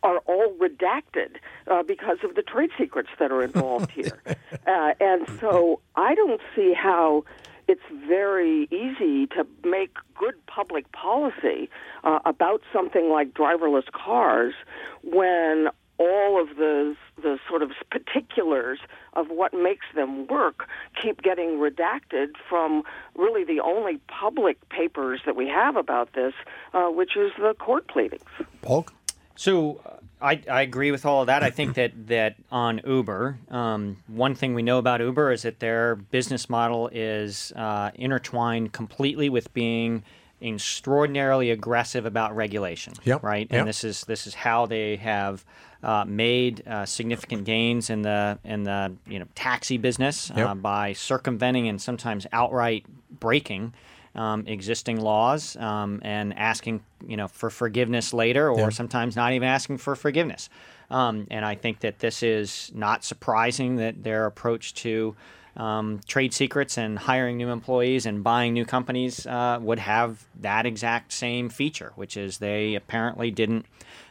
are 0.03 0.19
all 0.19 0.55
redacted 0.61 1.37
uh, 1.71 1.83
because 1.83 2.19
of 2.25 2.35
the 2.35 2.43
trade 2.43 2.71
secrets 2.79 3.09
that 3.19 3.31
are 3.31 3.43
involved 3.43 3.91
here. 3.95 4.23
uh, 4.67 4.95
and 5.01 5.29
so 5.41 5.81
I 5.97 6.15
don't 6.15 6.41
see 6.55 6.75
how 6.75 7.25
it's 7.69 7.83
very 8.09 8.65
easy 8.71 9.27
to 9.29 9.47
make 9.65 9.97
good 10.15 10.35
public 10.47 10.91
policy 10.93 11.71
uh, 12.05 12.19
about 12.25 12.63
something 12.73 13.11
like 13.11 13.33
driverless 13.33 13.91
cars 13.93 14.55
when 15.03 15.69
all 15.99 16.41
of 16.41 16.57
the 16.57 16.97
the 17.23 17.39
sort 17.49 17.63
of 17.63 17.71
particulars 17.91 18.81
of 19.13 19.29
what 19.29 19.53
makes 19.55 19.87
them 19.95 20.27
work 20.27 20.69
keep 21.01 21.23
getting 21.23 21.59
redacted 21.59 22.31
from 22.49 22.83
really 23.15 23.45
the 23.45 23.61
only 23.61 24.01
public 24.09 24.57
papers 24.69 25.21
that 25.27 25.37
we 25.37 25.47
have 25.47 25.77
about 25.77 26.13
this, 26.15 26.33
uh, 26.73 26.87
which 26.87 27.17
is 27.17 27.31
the 27.39 27.55
court 27.55 27.87
pleadings. 27.87 28.25
Polk? 28.63 28.93
So 29.35 29.81
uh, 29.85 29.97
I, 30.21 30.41
I 30.51 30.63
agree 30.63 30.91
with 30.91 31.05
all 31.05 31.21
of 31.23 31.27
that. 31.27 31.43
I 31.43 31.51
think 31.51 31.75
that, 31.75 31.93
that 32.09 32.37
on 32.51 32.81
Uber, 32.87 33.39
um, 33.51 33.97
one 34.07 34.35
thing 34.35 34.55
we 34.55 34.63
know 34.63 34.79
about 34.79 35.01
Uber 35.01 35.33
is 35.33 35.43
that 35.43 35.61
their 35.61 35.97
business 35.97 36.49
model 36.49 36.89
is 36.93 37.53
uh, 37.57 37.91
intertwined 37.95 38.73
completely 38.73 39.29
with 39.29 39.53
being 39.53 40.05
extraordinarily 40.41 41.51
aggressive 41.51 42.05
about 42.05 42.35
regulation. 42.35 42.93
Yep. 43.05 43.23
Right. 43.23 43.47
Yep. 43.51 43.59
And 43.61 43.69
this 43.69 43.85
is 43.85 44.03
this 44.03 44.27
is 44.27 44.35
how 44.35 44.67
they 44.67 44.97
have 44.97 45.45
uh, 45.83 46.05
made 46.07 46.67
uh, 46.67 46.85
significant 46.87 47.45
gains 47.45 47.91
in 47.91 48.03
the 48.03 48.39
in 48.45 48.65
the 48.65 48.93
you 49.07 49.19
know 49.19 49.27
taxi 49.35 49.79
business 49.79 50.31
uh, 50.31 50.35
Yep. 50.37 50.63
by 50.63 50.93
circumventing 50.95 51.69
and 51.69 51.81
sometimes 51.81 52.27
outright 52.33 52.85
breaking 53.21 53.73
um, 54.15 54.47
existing 54.47 55.01
laws 55.01 55.57
um, 55.57 56.01
and 56.03 56.37
asking 56.37 56.83
you 57.07 57.17
know 57.17 57.29
for 57.29 57.51
forgiveness 57.51 58.13
later, 58.13 58.51
or 58.51 58.59
Yeah. 58.59 58.69
sometimes 58.71 59.17
not 59.17 59.33
even 59.33 59.49
asking 59.49 59.79
for 59.79 59.95
forgiveness. 59.97 60.49
Um, 60.91 61.27
and 61.31 61.45
I 61.45 61.55
think 61.55 61.81
that 61.81 62.01
this 62.01 62.23
is 62.23 62.71
not 62.75 63.03
surprising 63.05 63.77
that 63.77 64.03
their 64.03 64.27
approach 64.27 64.75
to 64.75 65.17
um, 65.57 66.01
trade 66.07 66.33
secrets 66.33 66.79
and 66.79 66.99
hiring 66.99 67.37
new 67.37 67.51
employees 67.51 68.07
and 68.07 68.25
buying 68.25 68.53
new 68.55 68.65
companies 68.65 69.27
uh, 69.27 69.59
would 69.61 69.79
have 69.79 70.25
that 70.41 70.67
exact 70.67 71.13
same 71.13 71.49
feature, 71.49 71.93
which 71.95 72.17
is 72.17 72.39
they 72.39 72.75
apparently 72.75 73.31
didn't 73.31 73.67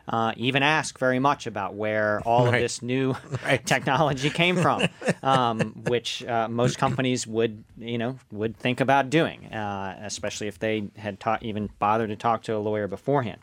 uh, 0.07 0.33
even 0.35 0.61
ask 0.63 0.97
very 0.99 1.19
much 1.19 1.47
about 1.47 1.73
where 1.75 2.21
all 2.21 2.45
Right. 2.45 2.55
of 2.55 2.61
this 2.61 2.81
new 2.81 3.15
Right. 3.43 3.65
technology 3.65 4.29
came 4.29 4.55
from, 4.57 4.87
um, 5.23 5.73
which 5.85 6.23
uh, 6.25 6.47
most 6.47 6.77
companies 6.77 7.25
would, 7.25 7.63
you 7.77 7.97
know, 7.97 8.17
would 8.31 8.57
think 8.57 8.79
about 8.81 9.09
doing, 9.09 9.45
uh, 9.53 9.97
especially 10.03 10.47
if 10.47 10.59
they 10.59 10.89
had 10.97 11.19
ta- 11.19 11.39
even 11.41 11.69
bothered 11.79 12.09
to 12.09 12.15
talk 12.15 12.43
to 12.43 12.55
a 12.55 12.59
lawyer 12.59 12.87
beforehand. 12.87 13.39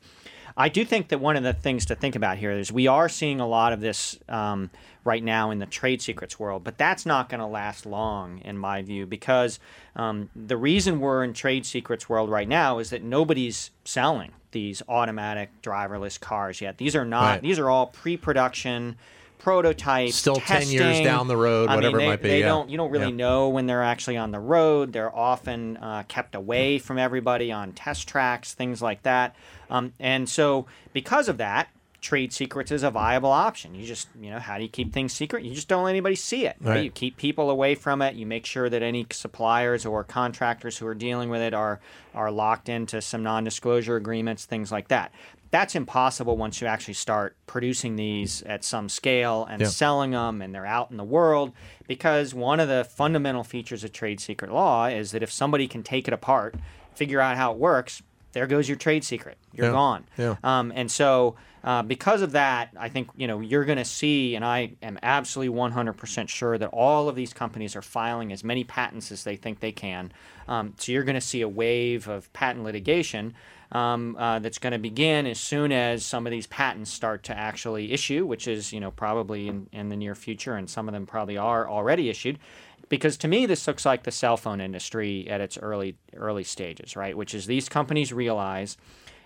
I 0.59 0.69
do 0.69 0.85
think 0.85 1.09
that 1.09 1.21
one 1.21 1.37
of 1.37 1.45
the 1.45 1.53
things 1.53 1.87
to 1.87 1.95
think 1.95 2.17
about 2.17 2.37
here 2.37 2.51
is 2.51 2.73
we 2.73 2.89
are 2.89 3.09
seeing 3.09 3.39
a 3.41 3.47
lot 3.47 3.73
of 3.73 3.81
this 3.81 4.19
um, 4.29 4.71
right 5.05 5.23
now 5.23 5.53
in 5.53 5.61
the 5.61 5.67
trade 5.67 6.03
secrets 6.03 6.39
world, 6.39 6.65
but 6.65 6.77
that's 6.77 7.07
not 7.07 7.29
going 7.29 7.39
to 7.41 7.47
last 7.47 7.87
long, 7.87 8.41
in 8.41 8.59
my 8.59 8.83
view, 8.83 9.07
because 9.07 9.61
um, 9.95 10.29
the 10.35 10.57
reason 10.57 10.99
we're 10.99 11.23
in 11.23 11.33
trade 11.33 11.65
secrets 11.65 12.09
world 12.09 12.29
right 12.29 12.49
now 12.49 12.81
is 12.81 12.91
that 12.91 13.05
nobody's 13.05 13.71
selling 13.85 14.33
these 14.51 14.83
automatic 14.89 15.51
driverless 15.63 16.19
cars 16.19 16.61
yet. 16.61 16.77
These 16.79 16.97
are 16.97 17.05
not. 17.05 17.35
Right. 17.35 17.43
These 17.43 17.61
are 17.61 17.71
all 17.71 17.87
pre-production 17.87 18.97
prototypes. 19.39 20.17
Still 20.17 20.37
10 20.37 20.69
years 20.69 21.01
down 21.01 21.29
the 21.29 21.37
road, 21.37 21.69
I 21.69 21.73
mean, 21.73 21.77
whatever 21.77 21.99
it 21.99 22.01
they- 22.01 22.07
might 22.09 22.23
be, 22.23 22.29
They 22.31 22.41
yeah. 22.41 22.47
don't. 22.47 22.69
You 22.69 22.77
don't 22.77 22.91
really 22.91 23.07
Yeah. 23.11 23.17
know 23.17 23.49
when 23.51 23.67
they're 23.67 23.85
actually 23.85 24.17
on 24.17 24.33
the 24.33 24.41
road. 24.41 24.93
They're 24.93 25.15
often 25.15 25.77
uh, 25.77 26.03
kept 26.09 26.35
away 26.35 26.79
from 26.79 26.99
everybody 26.99 27.53
on 27.53 27.73
test 27.73 28.09
tracks, 28.09 28.55
things 28.55 28.83
like 28.83 29.03
that. 29.05 29.37
Um, 29.71 29.93
and 30.01 30.29
so, 30.29 30.67
because 30.93 31.29
of 31.29 31.39
that, 31.39 31.69
trade 32.01 32.33
secrets 32.33 32.71
is 32.71 32.85
a 32.85 32.91
viable 32.93 33.31
option. 33.33 33.75
You 33.75 33.85
just, 33.85 34.07
you 34.21 34.31
know, 34.31 34.39
how 34.39 34.57
do 34.57 34.63
you 34.63 34.69
keep 34.69 34.93
things 34.93 35.13
secret? 35.13 35.43
You 35.45 35.53
just 35.53 35.67
don't 35.69 35.83
let 35.83 35.91
anybody 35.91 36.15
see 36.15 36.47
it. 36.47 36.57
Right? 36.61 36.75
Right. 36.77 36.85
You 36.85 36.91
keep 36.91 37.17
people 37.17 37.51
away 37.51 37.75
from 37.75 38.01
it. 38.03 38.15
You 38.15 38.25
make 38.25 38.47
sure 38.47 38.69
that 38.71 38.83
any 38.83 39.05
suppliers 39.11 39.85
or 39.85 40.05
contractors 40.05 40.79
who 40.79 40.87
are 40.87 40.95
dealing 40.95 41.29
with 41.29 41.41
it 41.43 41.55
are 41.55 41.81
are 42.15 42.31
locked 42.31 42.69
into 42.69 43.01
some 43.03 43.23
non-disclosure 43.23 43.97
agreements, 43.97 44.45
things 44.45 44.71
like 44.73 44.89
that. 44.89 45.13
That's 45.51 45.75
impossible 45.75 46.37
once 46.37 46.61
you 46.61 46.67
actually 46.67 46.95
start 46.95 47.35
producing 47.47 47.97
these 47.97 48.43
at 48.43 48.65
some 48.65 48.89
scale 48.89 49.47
and 49.51 49.61
Yeah. 49.63 49.69
selling 49.69 50.11
them 50.13 50.41
and 50.43 50.55
they're 50.55 50.67
out 50.67 50.91
in 50.91 50.99
the 50.99 51.05
world 51.05 51.53
because 51.87 52.35
one 52.35 52.61
of 52.61 52.69
the 52.69 52.85
fundamental 52.85 53.43
features 53.45 53.83
of 53.83 53.93
trade 53.93 54.21
secret 54.21 54.53
law 54.53 54.87
is 54.87 55.11
that 55.13 55.23
if 55.23 55.33
somebody 55.33 55.67
can 55.67 55.83
take 55.83 56.07
it 56.07 56.13
apart, 56.15 56.55
figure 56.95 57.21
out 57.21 57.37
how 57.37 57.53
it 57.53 57.59
works, 57.59 58.03
there 58.39 58.47
goes 58.47 58.69
your 58.69 58.77
trade 58.79 59.03
secret. 59.03 59.37
You're 59.53 59.67
Yeah. 59.67 59.73
gone. 59.73 60.05
Yeah. 60.17 60.37
Um, 60.45 60.73
and 60.77 60.89
so 60.89 61.35
uh, 61.65 61.83
because 61.83 62.23
of 62.23 62.33
that, 62.33 62.69
I 62.79 62.89
think 62.89 63.09
you 63.17 63.27
know 63.27 63.41
you're 63.41 63.65
going 63.65 63.79
to 63.79 63.85
see, 63.85 64.37
and 64.37 64.45
I 64.45 64.75
am 64.81 64.97
absolutely 65.03 65.59
100% 65.59 66.29
sure 66.29 66.57
that 66.57 66.69
all 66.69 67.09
of 67.09 67.17
these 67.17 67.33
companies 67.33 67.75
are 67.75 67.83
filing 67.83 68.33
as 68.33 68.45
many 68.45 68.63
patents 68.63 69.11
as 69.11 69.25
they 69.25 69.35
think 69.35 69.59
they 69.59 69.73
can. 69.73 70.13
Um, 70.47 70.75
so 70.79 70.93
you're 70.93 71.03
going 71.03 71.17
to 71.17 71.21
see 71.21 71.41
a 71.41 71.49
wave 71.49 72.07
of 72.07 72.33
patent 72.33 72.65
litigation 72.65 73.35
um, 73.73 74.17
uh, 74.17 74.39
that's 74.39 74.59
going 74.59 74.73
to 74.73 74.79
begin 74.79 75.27
as 75.27 75.41
soon 75.41 75.73
as 75.73 76.07
some 76.07 76.27
of 76.27 76.31
these 76.31 76.47
patents 76.47 76.91
start 76.93 77.25
to 77.25 77.37
actually 77.37 77.93
issue, 77.93 78.25
which 78.25 78.47
is 78.47 78.73
you 78.73 78.79
know 78.79 78.93
probably 78.93 79.49
in, 79.49 79.67
in 79.73 79.89
the 79.89 79.97
near 79.97 80.15
future, 80.15 80.55
and 80.55 80.71
some 80.71 80.87
of 80.89 80.95
them 80.95 81.07
probably 81.07 81.37
are 81.39 81.69
already 81.69 82.09
issued. 82.09 82.39
Because 82.89 83.17
to 83.19 83.29
me, 83.29 83.47
this 83.47 83.67
looks 83.67 83.85
like 83.85 84.05
the 84.05 84.11
cell 84.11 84.37
phone 84.37 84.61
industry 84.61 85.29
at 85.29 85.41
its 85.41 85.59
early 85.59 85.97
early 86.17 86.45
stages, 86.45 86.97
right? 86.97 87.17
Which 87.17 87.35
is 87.35 87.47
these 87.47 87.69
companies 87.69 88.13
realize 88.13 88.77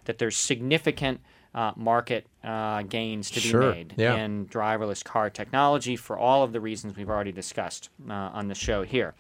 that 0.05 0.19
there's 0.19 0.37
significant 0.37 1.21
uh, 1.55 1.73
market 1.77 2.27
uh, 2.43 2.83
gains 2.83 3.31
to 3.31 3.41
Sure, 3.41 3.61
be 3.73 3.79
made 3.79 3.95
yeah. 3.97 4.17
in 4.17 4.47
driverless 4.47 5.05
car 5.05 5.31
technology 5.31 5.97
for 5.97 6.17
all 6.19 6.43
of 6.43 6.53
the 6.53 6.61
reasons 6.61 6.97
we've 6.97 7.11
already 7.11 7.31
discussed 7.33 7.91
uh, 8.09 8.13
on 8.13 8.49
the 8.49 8.55
show 8.55 8.83
here. 8.83 9.15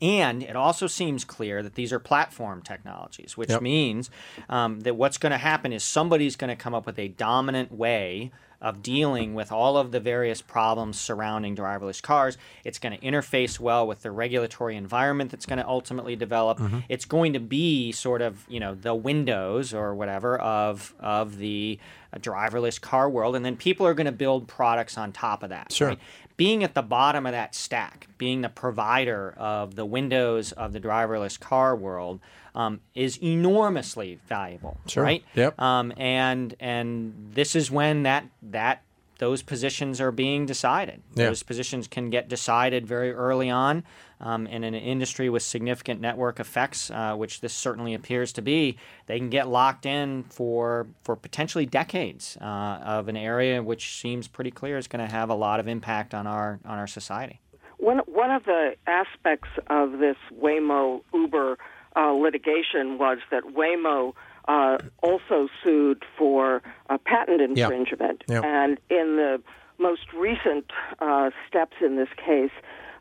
And 0.00 0.42
it 0.42 0.56
also 0.56 0.86
seems 0.86 1.24
clear 1.24 1.62
that 1.62 1.74
these 1.74 1.92
are 1.92 1.98
platform 1.98 2.62
technologies, 2.62 3.36
which 3.36 3.50
Yep. 3.50 3.60
means 3.62 4.10
um, 4.48 4.80
that 4.80 4.96
what's 4.96 5.18
going 5.18 5.32
to 5.32 5.38
happen 5.38 5.72
is 5.72 5.84
somebody's 5.84 6.34
going 6.36 6.48
to 6.48 6.56
come 6.56 6.74
up 6.74 6.86
with 6.86 6.98
a 6.98 7.08
dominant 7.08 7.70
way 7.70 8.30
of 8.62 8.82
dealing 8.82 9.34
with 9.34 9.52
all 9.52 9.76
of 9.76 9.90
the 9.90 10.00
various 10.00 10.40
problems 10.40 10.98
surrounding 10.98 11.54
driverless 11.54 12.00
cars. 12.00 12.38
It's 12.64 12.78
going 12.78 12.98
to 12.98 13.04
interface 13.04 13.60
well 13.60 13.86
with 13.86 14.02
the 14.02 14.10
regulatory 14.10 14.76
environment 14.76 15.30
that's 15.30 15.44
going 15.44 15.58
to 15.58 15.66
ultimately 15.66 16.16
develop. 16.16 16.60
It's 16.88 17.04
going 17.04 17.34
to 17.34 17.40
be 17.40 17.92
sort 17.92 18.22
of, 18.22 18.44
you 18.48 18.60
know, 18.60 18.74
the 18.74 18.94
windows 18.94 19.74
or 19.74 19.94
whatever 19.94 20.38
of 20.38 20.94
of 21.00 21.38
the 21.38 21.78
uh, 22.14 22.18
driverless 22.18 22.80
car 22.80 23.10
world, 23.10 23.34
and 23.36 23.44
then 23.44 23.56
people 23.56 23.86
are 23.86 23.94
going 23.94 24.06
to 24.06 24.12
build 24.12 24.46
products 24.46 24.96
on 24.96 25.12
top 25.12 25.42
of 25.42 25.50
that. 25.50 25.72
Sure. 25.72 25.88
right? 25.88 25.98
being 26.36 26.64
at 26.64 26.74
the 26.74 26.82
bottom 26.82 27.26
of 27.26 27.32
that 27.32 27.54
stack, 27.54 28.08
being 28.18 28.40
the 28.40 28.48
provider 28.48 29.34
of 29.36 29.74
the 29.76 29.84
windows 29.84 30.52
of 30.52 30.72
the 30.72 30.80
driverless 30.80 31.38
car 31.38 31.76
world, 31.76 32.20
um, 32.54 32.80
is 32.94 33.18
enormously 33.22 34.18
valuable. 34.28 34.78
Sure. 34.86 35.02
Right. 35.02 35.24
Yep. 35.34 35.60
Um, 35.60 35.92
and 35.96 36.54
and 36.60 37.30
this 37.34 37.56
is 37.56 37.70
when 37.70 38.02
that 38.04 38.26
that 38.42 38.82
those 39.18 39.42
positions 39.42 40.00
are 40.00 40.10
being 40.10 40.46
decided. 40.46 41.00
Yeah. 41.14 41.26
Those 41.26 41.44
positions 41.44 41.86
can 41.86 42.10
get 42.10 42.28
decided 42.28 42.86
very 42.86 43.12
early 43.12 43.50
on. 43.50 43.84
Um, 44.20 44.46
in 44.46 44.62
an 44.62 44.74
industry 44.74 45.28
with 45.28 45.42
significant 45.42 46.00
network 46.00 46.38
effects, 46.38 46.92
uh, 46.92 47.16
which 47.16 47.40
this 47.40 47.52
certainly 47.52 47.92
appears 47.92 48.32
to 48.34 48.42
be, 48.42 48.78
they 49.06 49.18
can 49.18 49.30
get 49.30 49.48
locked 49.48 49.84
in 49.84 50.22
for 50.22 50.86
for 51.02 51.16
potentially 51.16 51.66
decades 51.66 52.38
uh, 52.40 52.44
of 52.84 53.08
an 53.08 53.16
area 53.16 53.60
which 53.60 54.00
seems 54.00 54.28
pretty 54.28 54.52
clear 54.52 54.78
is 54.78 54.86
going 54.86 55.04
to 55.04 55.12
have 55.12 55.28
a 55.28 55.34
lot 55.34 55.58
of 55.58 55.66
impact 55.66 56.14
on 56.14 56.28
our 56.28 56.60
on 56.64 56.78
our 56.78 56.86
society. 56.86 57.40
One 57.78 57.98
one 58.06 58.30
of 58.30 58.44
the 58.44 58.76
aspects 58.86 59.48
of 59.68 59.98
this 59.98 60.16
Waymo 60.40 61.02
Uber 61.12 61.58
uh, 61.96 62.12
litigation 62.12 62.98
was 62.98 63.18
that 63.30 63.44
Waymo 63.44 64.14
uh, 64.48 64.78
also 65.02 65.48
sued 65.62 66.04
for 66.18 66.62
uh, 66.90 66.98
patent 67.04 67.40
infringement, 67.40 68.24
Yeah. 68.28 68.40
and 68.44 68.78
in 68.90 69.16
the 69.16 69.40
most 69.78 70.12
recent 70.14 70.70
uh, 71.00 71.30
steps 71.48 71.76
in 71.80 71.96
this 71.96 72.08
case. 72.16 72.50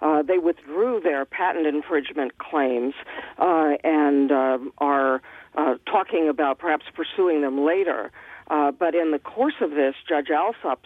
Uh, 0.01 0.24
they 0.24 0.39
withdrew 0.39 1.00
their 1.00 1.25
patent 1.25 1.67
infringement 1.67 2.39
claims 2.39 2.95
uh, 3.38 3.74
and 3.83 4.31
um 4.31 4.74
are 4.79 5.21
uh, 5.55 5.75
talking 5.86 6.27
about 6.27 6.57
perhaps 6.57 6.86
pursuing 6.95 7.41
them 7.41 7.63
later. 7.63 8.12
Uh, 8.50 8.71
but 8.71 8.95
in 8.95 9.12
the 9.12 9.19
course 9.19 9.53
of 9.62 9.71
this, 9.71 9.93
Judge 10.10 10.29
Alsup 10.29 10.79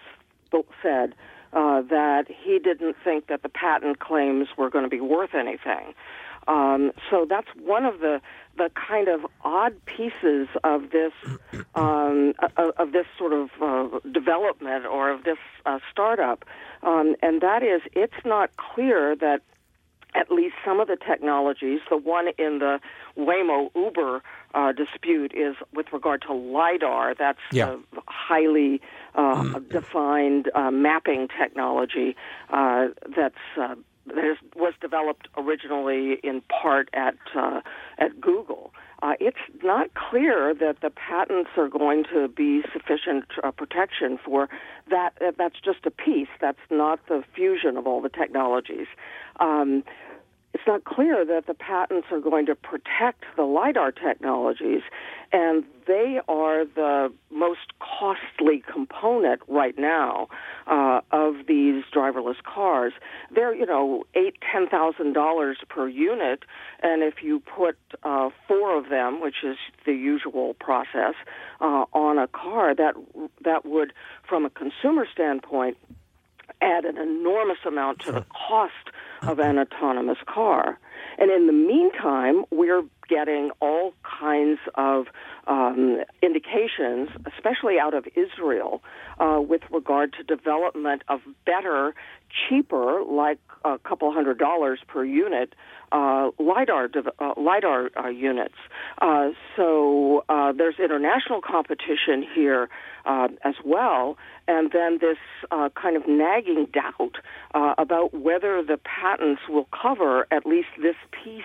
said 0.82 1.16
uh, 1.54 1.82
that 1.84 2.26
he 2.28 2.60
didn't 2.60 2.96
think 3.04 3.28
that 3.28 3.42
the 3.42 3.50
patent 3.50 4.00
claims 4.00 4.50
were 4.58 4.70
going 4.70 4.84
to 4.84 4.90
be 4.90 5.00
worth 5.00 5.34
anything. 5.34 5.94
Um, 6.48 6.92
so 7.10 7.26
that's 7.28 7.48
one 7.60 7.86
of 7.86 8.00
the 8.00 8.22
the 8.58 8.70
kind 8.88 9.08
of 9.10 9.26
odd 9.42 9.74
pieces 9.86 10.48
of 10.64 10.92
this 10.92 11.12
um, 11.76 12.34
of, 12.58 12.92
this 12.94 13.06
sort 13.18 13.34
of 13.34 13.50
uh, 13.62 14.00
development 14.12 14.86
or 14.86 15.10
of 15.10 15.24
this 15.24 15.38
uh, 15.66 15.80
startup, 15.92 16.46
um, 16.84 17.16
and 17.22 17.42
that 17.42 17.64
is 17.64 17.82
it's 17.94 18.26
not 18.26 18.52
clear 18.58 19.16
that 19.16 19.42
at 20.16 20.32
least 20.32 20.56
some 20.64 20.80
of 20.80 20.88
the 20.88 20.96
technologies, 20.96 21.82
the 21.90 21.98
one 21.98 22.28
in 22.38 22.60
the 22.60 22.80
Waymo 23.18 23.70
Uber 23.76 24.24
uh, 24.54 24.72
dispute 24.72 25.34
is 25.36 25.56
with 25.74 25.88
regard 25.92 26.22
to 26.24 26.34
LIDAR. 26.34 27.16
That's 27.20 27.40
Yeah. 27.52 27.76
the 27.94 28.02
highly 28.08 28.82
uh, 29.14 29.60
defined 29.70 30.50
uh, 30.56 30.72
mapping 30.72 31.28
technology 31.28 32.16
uh, 32.50 32.88
that's. 33.16 33.36
That 34.08 34.38
was 34.56 34.74
developed 34.82 35.28
originally 35.36 36.20
in 36.24 36.42
part 36.62 36.90
at 36.94 37.16
uh, 37.36 37.62
at 37.98 38.22
Google. 38.22 38.72
Uh, 39.02 39.14
it's 39.20 39.38
not 39.64 39.90
clear 39.94 40.54
that 40.54 40.78
the 40.82 40.90
patents 40.90 41.50
are 41.58 41.68
going 41.68 42.06
to 42.14 42.28
be 42.28 42.62
sufficient 42.72 43.26
uh, 43.44 43.52
protection 43.52 44.18
for 44.24 44.48
that. 44.90 45.12
Uh, 45.22 45.32
that's 45.38 45.60
just 45.64 45.86
a 45.86 45.92
piece. 45.92 46.30
That's 46.40 46.60
not 46.70 47.00
the 47.08 47.24
fusion 47.36 47.78
of 47.78 47.88
all 47.88 48.02
the 48.02 48.10
technologies. 48.10 48.88
Um, 49.40 49.84
it's 50.56 50.64
not 50.66 50.86
clear 50.86 51.26
that 51.26 51.48
the 51.48 51.54
patents 51.54 52.08
are 52.12 52.22
going 52.22 52.46
to 52.46 52.56
protect 52.56 53.26
the 53.36 53.44
LIDAR 53.44 53.92
technologies, 53.92 54.84
and 55.34 55.66
they 55.86 56.22
are 56.30 56.64
the 56.64 57.12
most 57.30 57.74
costly 57.82 58.64
component 58.72 59.42
right 59.50 59.78
now 59.78 60.30
uh, 60.66 61.02
of 61.12 61.46
these 61.46 61.84
driverless 61.94 62.42
cars. 62.42 62.94
They're, 63.36 63.54
you 63.54 63.66
know, 63.66 64.06
eight, 64.16 64.38
ten 64.50 64.70
thousand 64.70 65.12
dollars 65.12 65.58
per 65.68 65.90
unit, 65.90 66.44
and 66.82 67.04
if 67.04 67.16
you 67.22 67.42
put 67.42 67.78
uh, 68.04 68.30
four 68.48 68.78
of 68.78 68.88
them, 68.90 69.22
which 69.22 69.44
is 69.44 69.58
the 69.86 69.92
usual 69.92 70.54
process, 70.54 71.16
uh, 71.60 71.84
on 71.92 72.18
a 72.18 72.28
car, 72.28 72.74
that 72.74 72.94
that 73.44 73.66
would, 73.66 73.92
from 74.26 74.46
a 74.46 74.50
consumer 74.50 75.06
standpoint, 75.12 75.76
add 76.66 76.86
an 76.86 76.98
enormous 76.98 77.60
amount 77.66 78.00
to 78.00 78.12
the 78.12 78.26
cost 78.48 78.74
of 79.22 79.40
an 79.40 79.58
autonomous 79.60 80.18
car. 80.28 80.80
And 81.18 81.32
in 81.32 81.48
the 81.48 81.54
meantime, 81.54 82.46
we're 82.52 82.84
getting 83.08 83.52
all 83.60 83.94
kinds 84.20 84.60
of 84.76 85.06
um, 85.48 86.04
indications, 86.22 87.10
especially 87.36 87.80
out 87.80 87.94
of 87.94 88.06
Israel, 88.16 88.82
uh, 89.20 89.40
with 89.42 89.62
regard 89.72 90.14
to 90.14 90.24
development 90.24 91.04
of 91.08 91.22
better, 91.46 91.94
cheaper, 92.50 93.02
like 93.04 93.40
a 93.64 93.78
couple 93.80 94.12
hundred 94.12 94.38
dollars 94.38 94.80
per 94.88 95.04
unit, 95.04 95.54
uh, 95.92 96.30
lidar 96.40 96.90
uh, 97.20 97.34
lidar 97.38 97.90
uh, 97.98 98.10
units. 98.10 98.56
Uh, 99.02 99.30
so 99.56 100.24
uh, 100.30 100.52
there's 100.52 100.76
international 100.80 101.42
competition 101.42 102.26
here 102.36 102.70
uh, 103.06 103.28
as 103.44 103.56
well, 103.64 104.18
and 104.48 104.72
then 104.72 104.98
this 105.00 105.18
kind 105.76 105.96
of 105.96 106.08
nagging 106.08 106.68
doubt 106.74 107.16
about 107.78 108.14
whether 108.14 108.64
the 108.64 108.78
patents 108.78 109.42
will 109.48 109.68
cover 109.82 110.28
at 110.32 110.46
least 110.46 110.68
this 110.82 110.96
piece 111.12 111.44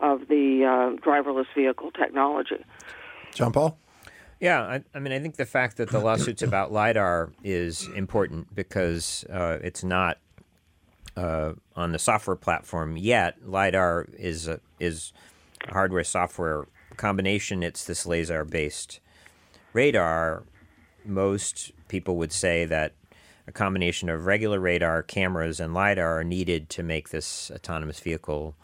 of 0.00 0.28
the 0.28 0.64
uh, 0.64 1.00
driverless 1.00 1.46
vehicle 1.54 1.90
technology. 1.92 2.64
John 3.34 3.52
Paul? 3.52 3.78
Yeah, 4.40 4.62
I, 4.62 4.82
I 4.94 5.00
mean, 5.00 5.12
I 5.12 5.18
think 5.18 5.36
the 5.36 5.44
fact 5.44 5.76
that 5.76 5.90
the 5.90 5.98
lawsuits 6.00 6.42
about 6.42 6.72
lidar 6.72 7.30
is 7.44 7.86
important 7.94 8.54
because 8.54 9.24
uh, 9.30 9.58
it's 9.62 9.84
not 9.84 10.18
uh, 11.16 11.52
on 11.76 11.92
the 11.92 11.98
software 11.98 12.36
platform 12.36 12.96
yet. 12.96 13.36
Lidar 13.46 14.08
is 14.18 14.48
a, 14.48 14.60
is 14.78 15.12
a 15.68 15.72
hardware 15.74 16.04
software 16.04 16.66
combination. 16.96 17.62
It's 17.62 17.84
this 17.84 18.06
laser 18.06 18.44
based 18.44 19.00
radar. 19.74 20.44
Most 21.04 21.72
people 21.88 22.16
would 22.16 22.32
say 22.32 22.64
that 22.64 22.94
a 23.46 23.52
combination 23.52 24.08
of 24.08 24.26
regular 24.26 24.60
radar, 24.60 25.02
cameras, 25.02 25.60
and 25.60 25.74
lidar 25.74 26.20
are 26.20 26.24
needed 26.24 26.70
to 26.70 26.82
make 26.82 27.10
this 27.10 27.50
autonomous 27.54 28.00
vehicle 28.00 28.54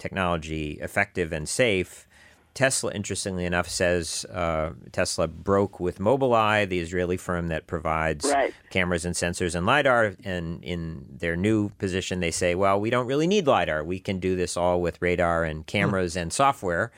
technology 0.00 0.78
effective 0.80 1.32
and 1.32 1.48
safe. 1.48 2.06
Tesla, 2.52 2.90
interestingly 2.92 3.44
enough, 3.44 3.68
says 3.68 4.24
uh, 4.24 4.70
Tesla 4.90 5.28
broke 5.28 5.78
with 5.78 6.00
Mobileye, 6.00 6.68
the 6.68 6.80
Israeli 6.80 7.16
firm 7.16 7.46
that 7.46 7.68
provides 7.68 8.24
Right. 8.24 8.52
cameras 8.70 9.04
and 9.04 9.14
sensors 9.14 9.54
and 9.54 9.64
LiDAR. 9.66 10.16
And 10.24 10.64
in 10.64 11.06
their 11.08 11.36
new 11.36 11.68
position, 11.78 12.18
they 12.18 12.32
say, 12.32 12.56
well, 12.56 12.80
we 12.80 12.90
don't 12.90 13.06
really 13.06 13.28
need 13.28 13.46
LiDAR. 13.46 13.84
We 13.84 14.00
can 14.00 14.18
do 14.18 14.34
this 14.34 14.56
all 14.56 14.80
with 14.82 15.00
radar 15.00 15.44
and 15.44 15.64
cameras 15.64 16.16
and 16.16 16.32
software. 16.32 16.90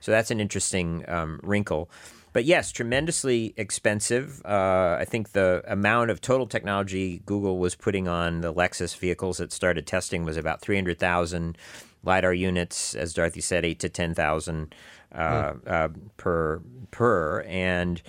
So 0.00 0.12
that's 0.12 0.30
an 0.30 0.40
interesting 0.40 1.08
um, 1.08 1.40
wrinkle. 1.42 1.88
But 2.34 2.44
yes, 2.44 2.70
tremendously 2.70 3.54
expensive. 3.56 4.42
Uh, 4.44 4.98
I 5.00 5.06
think 5.06 5.32
the 5.32 5.62
amount 5.66 6.10
of 6.10 6.20
total 6.20 6.46
technology 6.46 7.22
Google 7.24 7.58
was 7.58 7.74
putting 7.74 8.06
on 8.06 8.42
the 8.42 8.52
Lexus 8.52 8.94
vehicles 8.96 9.38
that 9.38 9.52
started 9.52 9.86
testing 9.86 10.24
was 10.26 10.36
about 10.36 10.60
300,000 10.60 11.56
lidar 12.02 12.34
units, 12.34 12.94
as 12.94 13.12
Dorothy 13.14 13.40
said, 13.40 13.64
eight 13.64 13.80
to 13.80 13.88
ten 13.88 14.14
thousand 14.14 14.74
uh, 15.14 15.54
uh, 15.66 15.88
per 16.16 16.60
per, 16.90 17.42
and 17.42 18.00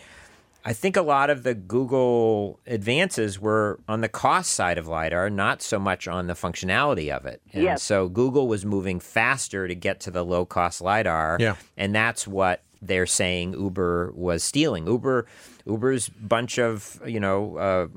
I 0.66 0.74
think 0.74 0.98
a 0.98 1.02
lot 1.02 1.30
of 1.30 1.44
the 1.44 1.54
Google 1.56 2.60
advances 2.68 3.40
were 3.40 3.80
on 3.88 4.02
the 4.02 4.10
cost 4.10 4.52
side 4.54 4.78
of 4.78 4.88
LiDAR, 4.88 5.30
not 5.30 5.62
so 5.62 5.80
much 5.80 6.08
on 6.08 6.28
the 6.28 6.34
functionality 6.34 7.10
of 7.10 7.26
it. 7.26 7.42
And 7.54 7.64
Yes. 7.64 7.82
so 7.82 8.10
Google 8.10 8.48
was 8.48 8.66
moving 8.66 9.00
faster 9.00 9.68
to 9.70 9.74
get 9.74 10.02
to 10.02 10.12
the 10.12 10.24
low 10.24 10.46
cost 10.46 10.82
LiDAR. 10.82 11.38
Yeah. 11.40 11.56
And 11.78 11.96
that's 11.96 12.28
what 12.28 12.62
they're 12.82 13.06
saying 13.06 13.54
Uber 13.54 14.12
was 14.16 14.44
stealing. 14.44 14.88
Uber 14.88 15.26
Uber's 15.66 16.10
bunch 16.10 16.58
of, 16.58 17.00
you 17.06 17.20
know, 17.20 17.58
uh, 17.58 17.88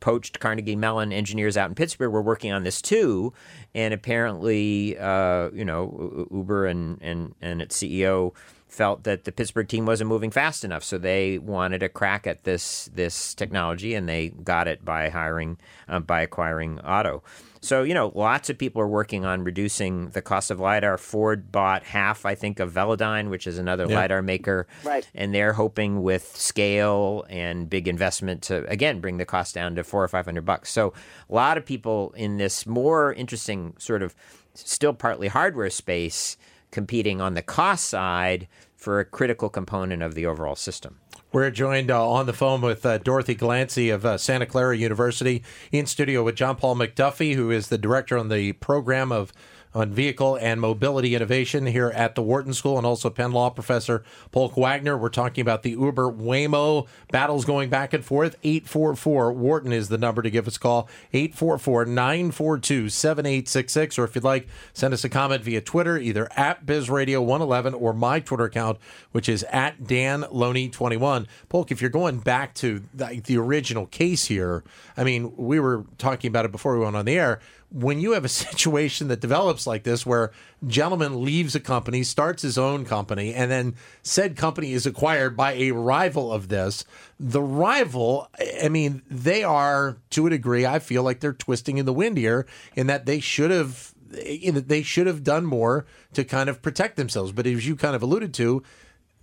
poached 0.00 0.40
Carnegie 0.40 0.76
Mellon 0.76 1.12
engineers 1.12 1.56
out 1.56 1.68
in 1.68 1.74
Pittsburgh 1.74 2.12
were 2.12 2.22
working 2.22 2.52
on 2.52 2.62
this 2.62 2.80
too. 2.80 3.32
And 3.74 3.92
apparently, 3.92 4.96
uh, 4.98 5.50
you 5.50 5.64
know, 5.64 6.26
Uber 6.30 6.66
and, 6.66 6.98
and, 7.02 7.34
and 7.40 7.60
its 7.60 7.76
CEO 7.76 8.32
felt 8.68 9.02
that 9.04 9.24
the 9.24 9.32
Pittsburgh 9.32 9.68
team 9.68 9.84
wasn't 9.84 10.08
moving 10.08 10.30
fast 10.30 10.64
enough, 10.64 10.84
so 10.84 10.96
they 10.96 11.38
wanted 11.38 11.82
a 11.82 11.88
crack 11.88 12.26
at 12.26 12.44
this 12.44 12.88
this 12.94 13.34
technology, 13.34 13.94
and 13.94 14.08
they 14.08 14.28
got 14.28 14.68
it 14.68 14.84
by 14.84 15.08
hiring 15.08 15.58
uh, 15.88 15.98
by 15.98 16.22
acquiring 16.22 16.78
Otto. 16.80 17.22
So 17.62 17.82
you 17.82 17.92
know, 17.94 18.10
lots 18.14 18.48
of 18.48 18.56
people 18.56 18.80
are 18.80 18.88
working 18.88 19.24
on 19.24 19.44
reducing 19.44 20.08
the 20.10 20.22
cost 20.22 20.50
of 20.50 20.58
lidar. 20.60 20.96
Ford 20.96 21.52
bought 21.52 21.82
half, 21.82 22.24
I 22.24 22.34
think, 22.34 22.58
of 22.58 22.72
Velodyne, 22.72 23.28
which 23.28 23.46
is 23.46 23.58
another 23.58 23.86
Yeah. 23.86 23.96
lidar 23.96 24.22
maker, 24.22 24.66
Right. 24.82 25.06
and 25.14 25.34
they're 25.34 25.52
hoping 25.52 26.02
with 26.02 26.34
scale 26.36 27.26
and 27.28 27.68
big 27.68 27.86
investment 27.86 28.42
to 28.44 28.64
again 28.70 29.00
bring 29.00 29.18
the 29.18 29.26
cost 29.26 29.54
down 29.54 29.74
to 29.76 29.84
four 29.84 30.02
or 30.02 30.08
five 30.08 30.24
hundred 30.24 30.44
bucks. 30.46 30.70
So 30.70 30.94
a 31.28 31.34
lot 31.34 31.58
of 31.58 31.66
people 31.66 32.12
in 32.16 32.38
this 32.38 32.66
more 32.66 33.12
interesting 33.12 33.74
sort 33.78 34.02
of 34.02 34.14
still 34.54 34.94
partly 34.94 35.28
hardware 35.28 35.70
space 35.70 36.36
competing 36.70 37.20
on 37.20 37.34
the 37.34 37.42
cost 37.42 37.88
side 37.88 38.48
for 38.76 39.00
a 39.00 39.04
critical 39.04 39.48
component 39.50 40.02
of 40.02 40.14
the 40.14 40.24
overall 40.24 40.56
system. 40.56 40.98
We're 41.32 41.52
joined 41.52 41.92
uh, 41.92 42.10
on 42.10 42.26
the 42.26 42.32
phone 42.32 42.60
with 42.60 42.84
uh, 42.84 42.98
Dorothy 42.98 43.36
Glancy 43.36 43.94
of 43.94 44.04
uh, 44.04 44.18
Santa 44.18 44.46
Clara 44.46 44.76
University 44.76 45.44
in 45.70 45.86
studio 45.86 46.24
with 46.24 46.34
John 46.34 46.56
Paul 46.56 46.74
MacDuffie, 46.74 47.36
who 47.36 47.52
is 47.52 47.68
the 47.68 47.78
director 47.78 48.18
on 48.18 48.30
the 48.30 48.54
program 48.54 49.12
of 49.12 49.32
on 49.74 49.92
vehicle 49.92 50.36
and 50.36 50.60
mobility 50.60 51.14
innovation 51.14 51.66
here 51.66 51.90
at 51.90 52.14
the 52.14 52.22
Wharton 52.22 52.52
School, 52.52 52.76
and 52.76 52.86
also 52.86 53.10
Penn 53.10 53.32
Law 53.32 53.50
professor 53.50 54.02
Polk 54.32 54.56
Wagner. 54.56 54.96
We're 54.96 55.08
talking 55.08 55.42
about 55.42 55.62
the 55.62 55.70
Uber 55.70 56.10
Waymo 56.10 56.86
battles 57.10 57.44
going 57.44 57.70
back 57.70 57.92
and 57.92 58.04
forth. 58.04 58.36
844 58.42 59.32
Wharton 59.32 59.72
is 59.72 59.88
the 59.88 59.98
number 59.98 60.22
to 60.22 60.30
give 60.30 60.48
us 60.48 60.56
a 60.56 60.60
call. 60.60 60.88
844 61.12 61.84
942 61.86 62.88
7866. 62.88 63.98
Or 63.98 64.04
if 64.04 64.14
you'd 64.14 64.24
like, 64.24 64.48
send 64.72 64.92
us 64.92 65.04
a 65.04 65.08
comment 65.08 65.42
via 65.42 65.60
Twitter, 65.60 65.98
either 65.98 66.28
at 66.36 66.66
BizRadio111 66.66 67.80
or 67.80 67.92
my 67.92 68.20
Twitter 68.20 68.44
account, 68.44 68.78
which 69.12 69.28
is 69.28 69.44
at 69.44 69.86
Dan 69.86 70.22
Loney21. 70.22 71.26
Polk, 71.48 71.70
if 71.70 71.80
you're 71.80 71.90
going 71.90 72.18
back 72.18 72.54
to 72.54 72.82
the, 72.92 73.22
the 73.24 73.36
original 73.36 73.86
case 73.86 74.26
here, 74.26 74.64
I 74.96 75.04
mean, 75.04 75.32
we 75.36 75.60
were 75.60 75.84
talking 75.98 76.28
about 76.28 76.44
it 76.44 76.52
before 76.52 76.76
we 76.76 76.84
went 76.84 76.96
on 76.96 77.04
the 77.04 77.18
air. 77.18 77.40
When 77.70 78.00
you 78.00 78.12
have 78.12 78.24
a 78.24 78.28
situation 78.50 79.08
that 79.08 79.20
develops 79.20 79.66
like 79.66 79.84
this, 79.84 80.04
where 80.04 80.32
gentleman 80.66 81.24
leaves 81.24 81.54
a 81.54 81.60
company, 81.60 82.02
starts 82.02 82.42
his 82.42 82.58
own 82.58 82.84
company, 82.84 83.32
and 83.34 83.50
then 83.50 83.74
said 84.02 84.36
company 84.36 84.72
is 84.72 84.86
acquired 84.86 85.36
by 85.36 85.52
a 85.52 85.70
rival 85.72 86.32
of 86.32 86.48
this, 86.48 86.84
the 87.18 87.42
rival, 87.42 88.28
I 88.62 88.68
mean, 88.68 89.02
they 89.10 89.44
are 89.44 89.98
to 90.10 90.26
a 90.26 90.30
degree, 90.30 90.66
I 90.66 90.78
feel 90.78 91.02
like 91.02 91.20
they're 91.20 91.32
twisting 91.32 91.78
in 91.78 91.86
the 91.86 91.92
wind 91.92 92.18
here 92.18 92.46
in 92.74 92.86
that 92.88 93.06
they 93.06 93.20
should 93.20 93.50
have 93.50 93.94
they 94.10 94.82
should 94.82 95.06
have 95.06 95.22
done 95.22 95.46
more 95.46 95.86
to 96.14 96.24
kind 96.24 96.48
of 96.48 96.62
protect 96.62 96.96
themselves. 96.96 97.30
But 97.30 97.46
as 97.46 97.66
you 97.66 97.76
kind 97.76 97.94
of 97.94 98.02
alluded 98.02 98.34
to, 98.34 98.62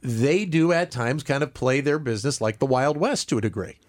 they 0.02 0.46
do 0.46 0.72
at 0.72 0.92
times 0.92 1.24
kind 1.24 1.44
of 1.44 1.54
play 1.54 1.82
their 1.82 2.00
business 2.00 2.40
like 2.40 2.60
the 2.60 2.66
Wild 2.66 2.98
West 2.98 3.30
to 3.30 3.38
a 3.38 3.42
degree. 3.42 3.80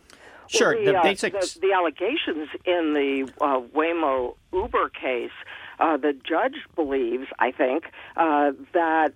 Sure, 0.49 0.75
Well, 0.75 0.85
the 0.85 0.99
uh, 0.99 1.03
basics. 1.03 1.55
The, 1.55 1.61
the 1.61 1.73
allegations 1.73 2.49
in 2.65 2.95
the 2.95 3.33
uh, 3.41 3.61
Waymo 3.75 4.35
Uber 4.53 4.89
case, 4.91 5.31
uh, 5.79 5.97
the 5.97 6.13
judge 6.13 6.57
believes, 6.75 7.27
I 7.39 7.53
think, 7.53 7.85
uh, 8.17 8.53
that 8.73 9.15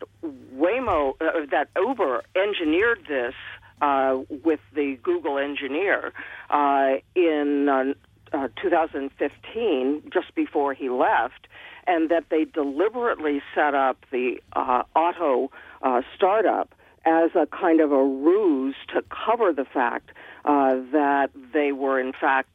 Waymo, 0.55 1.15
uh, 1.21 1.47
that 1.51 1.69
Uber 1.77 2.23
engineered 2.37 3.05
this 3.09 3.35
uh, 3.81 4.19
with 4.45 4.61
the 4.75 4.99
Google 5.03 5.39
engineer 5.39 6.13
uh, 6.51 6.95
in 7.15 7.69
uh, 7.69 7.95
uh, 8.33 8.49
2015, 8.63 10.03
just 10.13 10.35
before 10.35 10.73
he 10.73 10.89
left, 10.89 11.49
and 11.87 12.09
that 12.11 12.25
they 12.31 12.45
deliberately 12.45 13.43
set 13.55 13.75
up 13.75 13.99
the 14.11 14.41
uh, 14.53 14.85
Otto 14.95 15.51
uh, 15.83 16.03
startup 16.15 16.75
as 17.05 17.31
a 17.35 17.47
kind 17.47 17.81
of 17.81 17.91
a 17.91 18.05
ruse 18.05 18.77
to 18.95 19.03
cover 19.11 19.53
the 19.53 19.65
fact 19.65 20.11
uh, 20.45 20.77
that 20.93 21.31
they 21.53 21.73
were 21.73 22.01
in 22.01 22.13
fact 22.13 22.49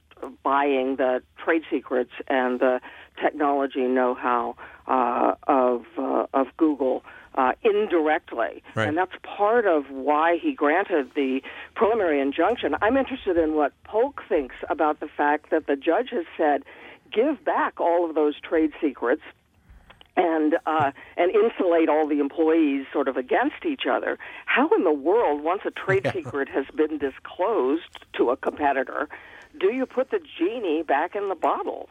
buying 0.43 0.95
the 0.95 1.21
trade 1.43 1.63
secrets 1.69 2.11
and 2.27 2.59
the 2.59 2.79
technology 3.21 3.81
know-how 3.81 4.55
uh, 4.87 5.35
of 5.47 5.85
uh, 5.97 6.25
of 6.33 6.47
Google 6.57 7.03
uh, 7.35 7.51
indirectly, 7.63 8.63
Right. 8.73 8.87
and 8.87 8.97
that's 8.97 9.11
part 9.21 9.67
of 9.67 9.91
why 9.91 10.37
he 10.41 10.53
granted 10.53 11.11
the 11.15 11.41
preliminary 11.75 12.19
injunction. 12.19 12.75
I'm 12.81 12.97
interested 12.97 13.37
in 13.37 13.53
what 13.53 13.73
Polk 13.83 14.23
thinks 14.27 14.55
about 14.69 14.99
the 14.99 15.07
fact 15.07 15.51
that 15.51 15.67
the 15.67 15.75
judge 15.75 16.09
has 16.11 16.25
said, 16.35 16.63
give 17.13 17.43
back 17.45 17.79
all 17.79 18.09
of 18.09 18.15
those 18.15 18.39
trade 18.39 18.71
secrets 18.81 19.21
and 20.17 20.57
uh, 20.65 20.91
and 21.15 21.31
insulate 21.31 21.87
all 21.87 22.07
the 22.07 22.19
employees 22.19 22.85
sort 22.91 23.07
of 23.07 23.15
against 23.15 23.63
each 23.65 23.83
other. 23.89 24.17
How 24.45 24.67
in 24.69 24.83
the 24.83 24.91
world, 24.91 25.43
once 25.43 25.61
a 25.65 25.71
trade 25.71 26.09
secret 26.11 26.49
has 26.49 26.65
been 26.75 26.97
disclosed 26.97 28.05
to 28.17 28.31
a 28.31 28.37
competitor, 28.37 29.07
do 29.59 29.71
you 29.71 29.85
put 29.85 30.09
the 30.11 30.19
genie 30.37 30.83
back 30.83 31.15
in 31.15 31.29
the 31.29 31.35
bottle? 31.35 31.87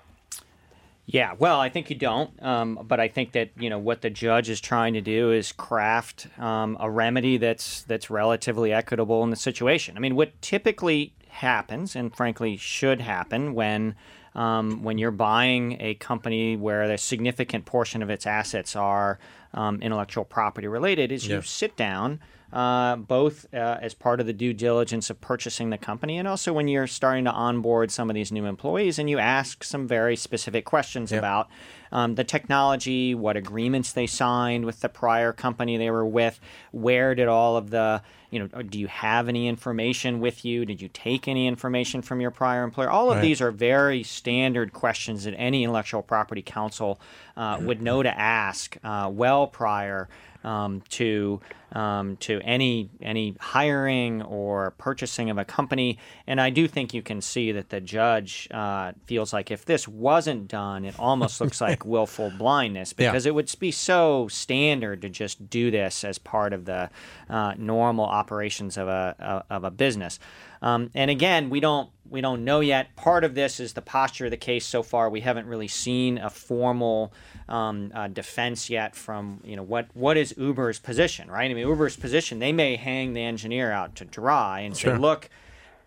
Yeah, 1.08 1.34
well, 1.38 1.60
I 1.60 1.68
think 1.68 1.88
you 1.88 1.94
don't, 1.94 2.42
um, 2.42 2.80
but 2.82 2.98
I 2.98 3.06
think 3.06 3.30
that 3.32 3.50
you 3.56 3.70
know 3.70 3.78
what 3.78 4.02
the 4.02 4.10
judge 4.10 4.50
is 4.50 4.60
trying 4.60 4.94
to 4.94 5.00
do 5.00 5.30
is 5.30 5.52
craft 5.52 6.26
um, 6.38 6.76
a 6.80 6.90
remedy 6.90 7.36
that's 7.36 7.82
that's 7.82 8.10
relatively 8.10 8.72
equitable 8.72 9.22
in 9.22 9.30
the 9.30 9.36
situation. 9.36 9.96
I 9.96 10.00
mean, 10.00 10.16
what 10.16 10.42
typically 10.42 11.14
happens, 11.28 11.94
and 11.94 12.14
frankly 12.14 12.56
should 12.56 13.00
happen, 13.00 13.54
when 13.54 13.94
um, 14.36 14.82
when 14.84 14.98
you're 14.98 15.10
buying 15.10 15.76
a 15.80 15.94
company 15.94 16.56
where 16.56 16.82
a 16.82 16.98
significant 16.98 17.64
portion 17.64 18.02
of 18.02 18.10
its 18.10 18.26
assets 18.26 18.76
are 18.76 19.18
um, 19.54 19.80
intellectual 19.82 20.24
property 20.24 20.68
related, 20.68 21.10
is 21.10 21.26
Yeah. 21.26 21.36
you 21.36 21.42
sit 21.42 21.74
down. 21.76 22.20
Uh, 22.52 22.94
both 22.94 23.52
uh, 23.52 23.76
as 23.82 23.92
part 23.92 24.20
of 24.20 24.26
the 24.26 24.32
due 24.32 24.52
diligence 24.52 25.10
of 25.10 25.20
purchasing 25.20 25.70
the 25.70 25.76
company 25.76 26.16
and 26.16 26.28
also 26.28 26.52
when 26.52 26.68
you're 26.68 26.86
starting 26.86 27.24
to 27.24 27.30
onboard 27.32 27.90
some 27.90 28.08
of 28.08 28.14
these 28.14 28.30
new 28.30 28.46
employees 28.46 29.00
and 29.00 29.10
you 29.10 29.18
ask 29.18 29.64
some 29.64 29.86
very 29.88 30.14
specific 30.14 30.64
questions 30.64 31.10
about 31.10 31.48
um, 31.90 32.14
the 32.14 32.24
technology, 32.24 33.14
what 33.14 33.36
agreements 33.36 33.92
they 33.92 34.06
signed 34.06 34.64
with 34.64 34.80
the 34.80 34.88
prior 34.88 35.32
company 35.32 35.76
they 35.76 35.90
were 35.90 36.06
with, 36.06 36.38
where 36.70 37.14
did 37.14 37.28
all 37.28 37.56
of 37.56 37.70
the, 37.70 38.00
you 38.30 38.38
know, 38.38 38.62
do 38.62 38.78
you 38.78 38.86
have 38.86 39.28
any 39.28 39.48
information 39.48 40.20
with 40.20 40.44
you? 40.44 40.64
Did 40.64 40.80
you 40.80 40.88
take 40.88 41.26
any 41.28 41.46
information 41.46 42.00
from 42.02 42.20
your 42.20 42.30
prior 42.30 42.62
employer? 42.62 42.90
All 42.90 43.10
of 43.10 43.16
Right. 43.16 43.22
these 43.22 43.40
are 43.40 43.50
very 43.50 44.02
standard 44.02 44.72
questions 44.72 45.24
that 45.24 45.34
any 45.36 45.64
intellectual 45.64 46.02
property 46.02 46.42
counsel 46.42 47.00
uh, 47.36 47.58
would 47.60 47.82
know 47.82 48.02
to 48.02 48.18
ask 48.18 48.76
uh, 48.84 49.10
well 49.12 49.46
prior 49.46 50.08
um, 50.46 50.82
to 50.90 51.40
um, 51.72 52.16
to 52.18 52.40
any 52.42 52.88
any 53.02 53.34
hiring 53.40 54.22
or 54.22 54.70
purchasing 54.78 55.28
of 55.30 55.36
a 55.38 55.44
company. 55.44 55.98
And 56.26 56.40
I 56.40 56.50
do 56.50 56.68
think 56.68 56.94
you 56.94 57.02
can 57.02 57.20
see 57.20 57.52
that 57.52 57.70
the 57.70 57.80
judge 57.80 58.48
uh, 58.52 58.92
feels 59.06 59.32
like 59.32 59.50
if 59.50 59.64
this 59.64 59.88
wasn't 59.88 60.46
done, 60.48 60.84
it 60.84 60.94
almost 60.98 61.40
looks 61.40 61.60
like 61.60 61.84
willful 61.94 62.30
blindness 62.38 62.94
Yeah. 62.96 63.10
because 63.10 63.26
it 63.26 63.34
would 63.34 63.52
be 63.58 63.72
so 63.72 64.28
standard 64.28 65.02
to 65.02 65.08
just 65.08 65.50
do 65.50 65.70
this 65.70 66.04
as 66.04 66.18
part 66.18 66.52
of 66.52 66.64
the 66.64 66.88
uh, 67.28 67.54
normal 67.58 68.04
operations 68.06 68.76
of 68.76 68.86
a 68.88 69.44
of 69.50 69.64
a 69.64 69.70
business. 69.70 70.18
Um, 70.66 70.90
and 70.94 71.10
again, 71.10 71.48
we 71.50 71.60
don't 71.60 71.90
we 72.08 72.20
don't 72.20 72.44
know 72.44 72.60
yet. 72.60 72.94
Part 72.96 73.24
of 73.24 73.34
this 73.34 73.60
is 73.60 73.72
the 73.72 73.82
posture 73.82 74.24
of 74.26 74.30
the 74.30 74.36
case 74.36 74.64
so 74.66 74.82
far. 74.82 75.08
We 75.10 75.20
haven't 75.20 75.46
really 75.46 75.68
seen 75.68 76.18
a 76.18 76.30
formal 76.30 77.12
um, 77.48 77.90
uh, 77.94 78.08
defense 78.08 78.68
yet 78.70 78.96
from 78.96 79.40
you 79.44 79.54
know 79.56 79.62
what 79.62 79.86
what 79.94 80.16
is 80.16 80.34
Uber's 80.36 80.78
position, 80.80 81.30
right? 81.30 81.48
I 81.50 81.54
mean, 81.54 81.66
Uber's 81.66 81.96
position 81.96 82.38
they 82.40 82.52
may 82.52 82.76
hang 82.76 83.12
the 83.12 83.22
engineer 83.22 83.70
out 83.70 83.94
to 83.96 84.04
dry 84.04 84.60
and 84.60 84.76
Sure. 84.76 84.94
say, 84.94 85.00
look. 85.00 85.30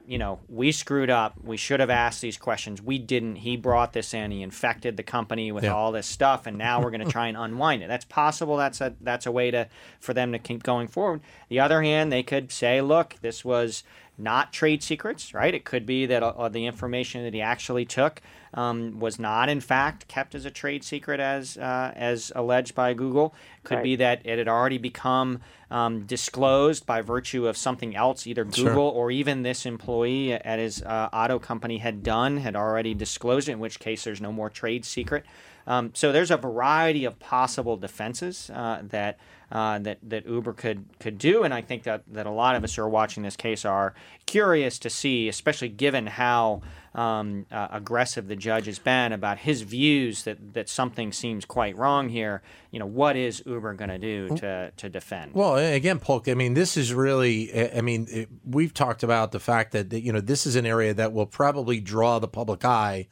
You 0.08 0.18
know, 0.18 0.39
we 0.50 0.72
screwed 0.72 1.12
up. 1.12 1.36
We 1.44 1.56
should 1.56 1.80
have 1.80 1.92
asked 1.92 2.20
these 2.20 2.36
questions. 2.36 2.82
We 2.82 2.98
didn't. 2.98 3.36
He 3.36 3.56
brought 3.58 3.94
this 3.94 4.12
in. 4.12 4.32
He 4.32 4.42
infected 4.42 4.98
the 4.98 5.04
company 5.04 5.52
with 5.52 5.65
Yeah. 5.65 5.76
all 5.76 5.92
this 5.92 6.08
stuff, 6.08 6.48
and 6.48 6.58
now 6.58 6.82
we're 6.82 6.89
going 6.89 7.06
to 7.06 7.12
try 7.12 7.28
and 7.28 7.38
unwind 7.38 7.84
it. 7.84 7.89
That's 7.89 8.06
possible. 8.06 8.58
That's 8.58 8.82
a 8.82 8.96
that's 9.02 9.28
a 9.28 9.32
way 9.32 9.52
to 9.52 9.68
for 10.00 10.15
them 10.15 10.32
to 10.32 10.39
keep 10.39 10.63
going 10.63 10.88
forward. 10.88 11.22
The 11.50 11.60
other 11.60 11.84
hand, 11.84 12.12
they 12.12 12.24
could 12.24 12.52
say, 12.52 12.82
look, 12.82 13.18
this 13.22 13.46
was 13.46 13.84
not 14.19 14.51
trade 14.53 14.84
secrets, 14.84 15.34
right? 15.34 15.53
It 15.53 15.65
could 15.65 15.86
be 15.86 16.05
that 16.08 16.21
uh, 16.21 16.49
the 16.49 16.65
information 16.65 17.23
that 17.23 17.34
he 17.34 17.41
actually 17.41 17.86
took 17.86 18.21
um, 18.53 18.99
was 18.99 19.19
not, 19.19 19.47
in 19.49 19.60
fact, 19.62 20.08
kept 20.08 20.36
as 20.36 20.45
a 20.45 20.51
trade 20.51 20.84
secret 20.84 21.19
as 21.19 21.58
uh, 21.58 21.93
as 21.95 22.32
alleged 22.36 22.75
by 22.75 22.93
Google. 22.93 23.34
Could 23.63 23.75
Right. 23.75 23.84
be 23.84 23.95
that 23.97 24.21
it 24.25 24.38
had 24.38 24.47
already 24.47 24.77
become 24.77 25.39
um, 25.71 26.05
disclosed 26.05 26.86
by 26.86 27.01
virtue 27.01 27.47
of 27.47 27.55
something 27.55 27.95
else, 27.95 28.25
either 28.25 28.43
Google 28.43 28.88
or 28.88 29.12
even 29.12 29.43
this 29.43 29.65
employee 29.65 30.34
at 30.34 30.60
his 30.60 30.82
uh, 30.82 31.10
Otto 31.13 31.39
company 31.39 31.77
had 31.77 32.01
done, 32.03 32.38
had 32.38 32.55
already 32.55 32.93
disclosed 32.93 33.47
it. 33.47 33.53
In 33.53 33.60
which 33.60 33.79
case, 33.79 34.03
there's 34.03 34.21
no 34.21 34.32
more 34.32 34.49
trade 34.49 34.84
secret. 34.86 35.25
Um, 35.67 35.91
so 35.93 36.12
there's 36.12 36.32
a 36.32 36.38
variety 36.38 37.05
of 37.05 37.19
possible 37.19 37.77
defenses 37.77 38.49
uh, 38.51 38.82
that 38.86 39.19
uh, 39.51 39.79
that 39.79 39.97
that 40.03 40.27
Uber 40.27 40.53
could 40.53 40.85
could 40.99 41.17
do, 41.17 41.43
and 41.43 41.53
I 41.53 41.62
think 41.62 41.83
that 41.83 42.03
that 42.07 42.25
a 42.25 42.31
lot 42.31 42.55
of 42.55 42.63
us 42.63 42.75
who 42.75 42.83
are 42.83 42.89
watching 42.89 43.23
this 43.23 43.35
case 43.35 43.65
are 43.65 43.93
curious 44.25 44.79
to 44.79 44.89
see, 44.89 45.27
especially 45.27 45.69
given 45.69 46.07
how 46.07 46.62
um, 46.93 47.45
uh, 47.51 47.67
aggressive 47.71 48.27
the 48.27 48.35
judge 48.35 48.65
has 48.65 48.79
been 48.79 49.13
about 49.13 49.39
his 49.39 49.62
views 49.62 50.23
that 50.23 50.53
that 50.53 50.69
something 50.69 51.12
seems 51.12 51.45
quite 51.45 51.75
wrong 51.77 52.09
here. 52.09 52.41
You 52.71 52.79
know, 52.79 52.85
what 52.85 53.15
is 53.15 53.41
Uber 53.45 53.73
going 53.73 53.89
to 53.89 53.97
do 53.97 54.35
to 54.38 54.71
to 54.75 54.89
defend? 54.89 55.33
Well, 55.33 55.55
again, 55.57 55.99
Polk, 55.99 56.27
I 56.27 56.33
mean, 56.35 56.53
this 56.53 56.77
is 56.77 56.93
really, 56.93 57.51
I 57.75 57.81
mean, 57.81 58.07
it, 58.09 58.29
we've 58.45 58.73
talked 58.73 59.03
about 59.03 59.31
the 59.31 59.39
fact 59.39 59.71
that, 59.71 59.91
you 59.93 60.13
know, 60.13 60.21
this 60.21 60.45
is 60.45 60.55
an 60.55 60.65
area 60.65 60.93
that 60.93 61.13
will 61.13 61.25
probably 61.25 61.79
draw 61.79 62.19
the 62.19 62.27
public 62.27 62.63
eye, 62.65 63.07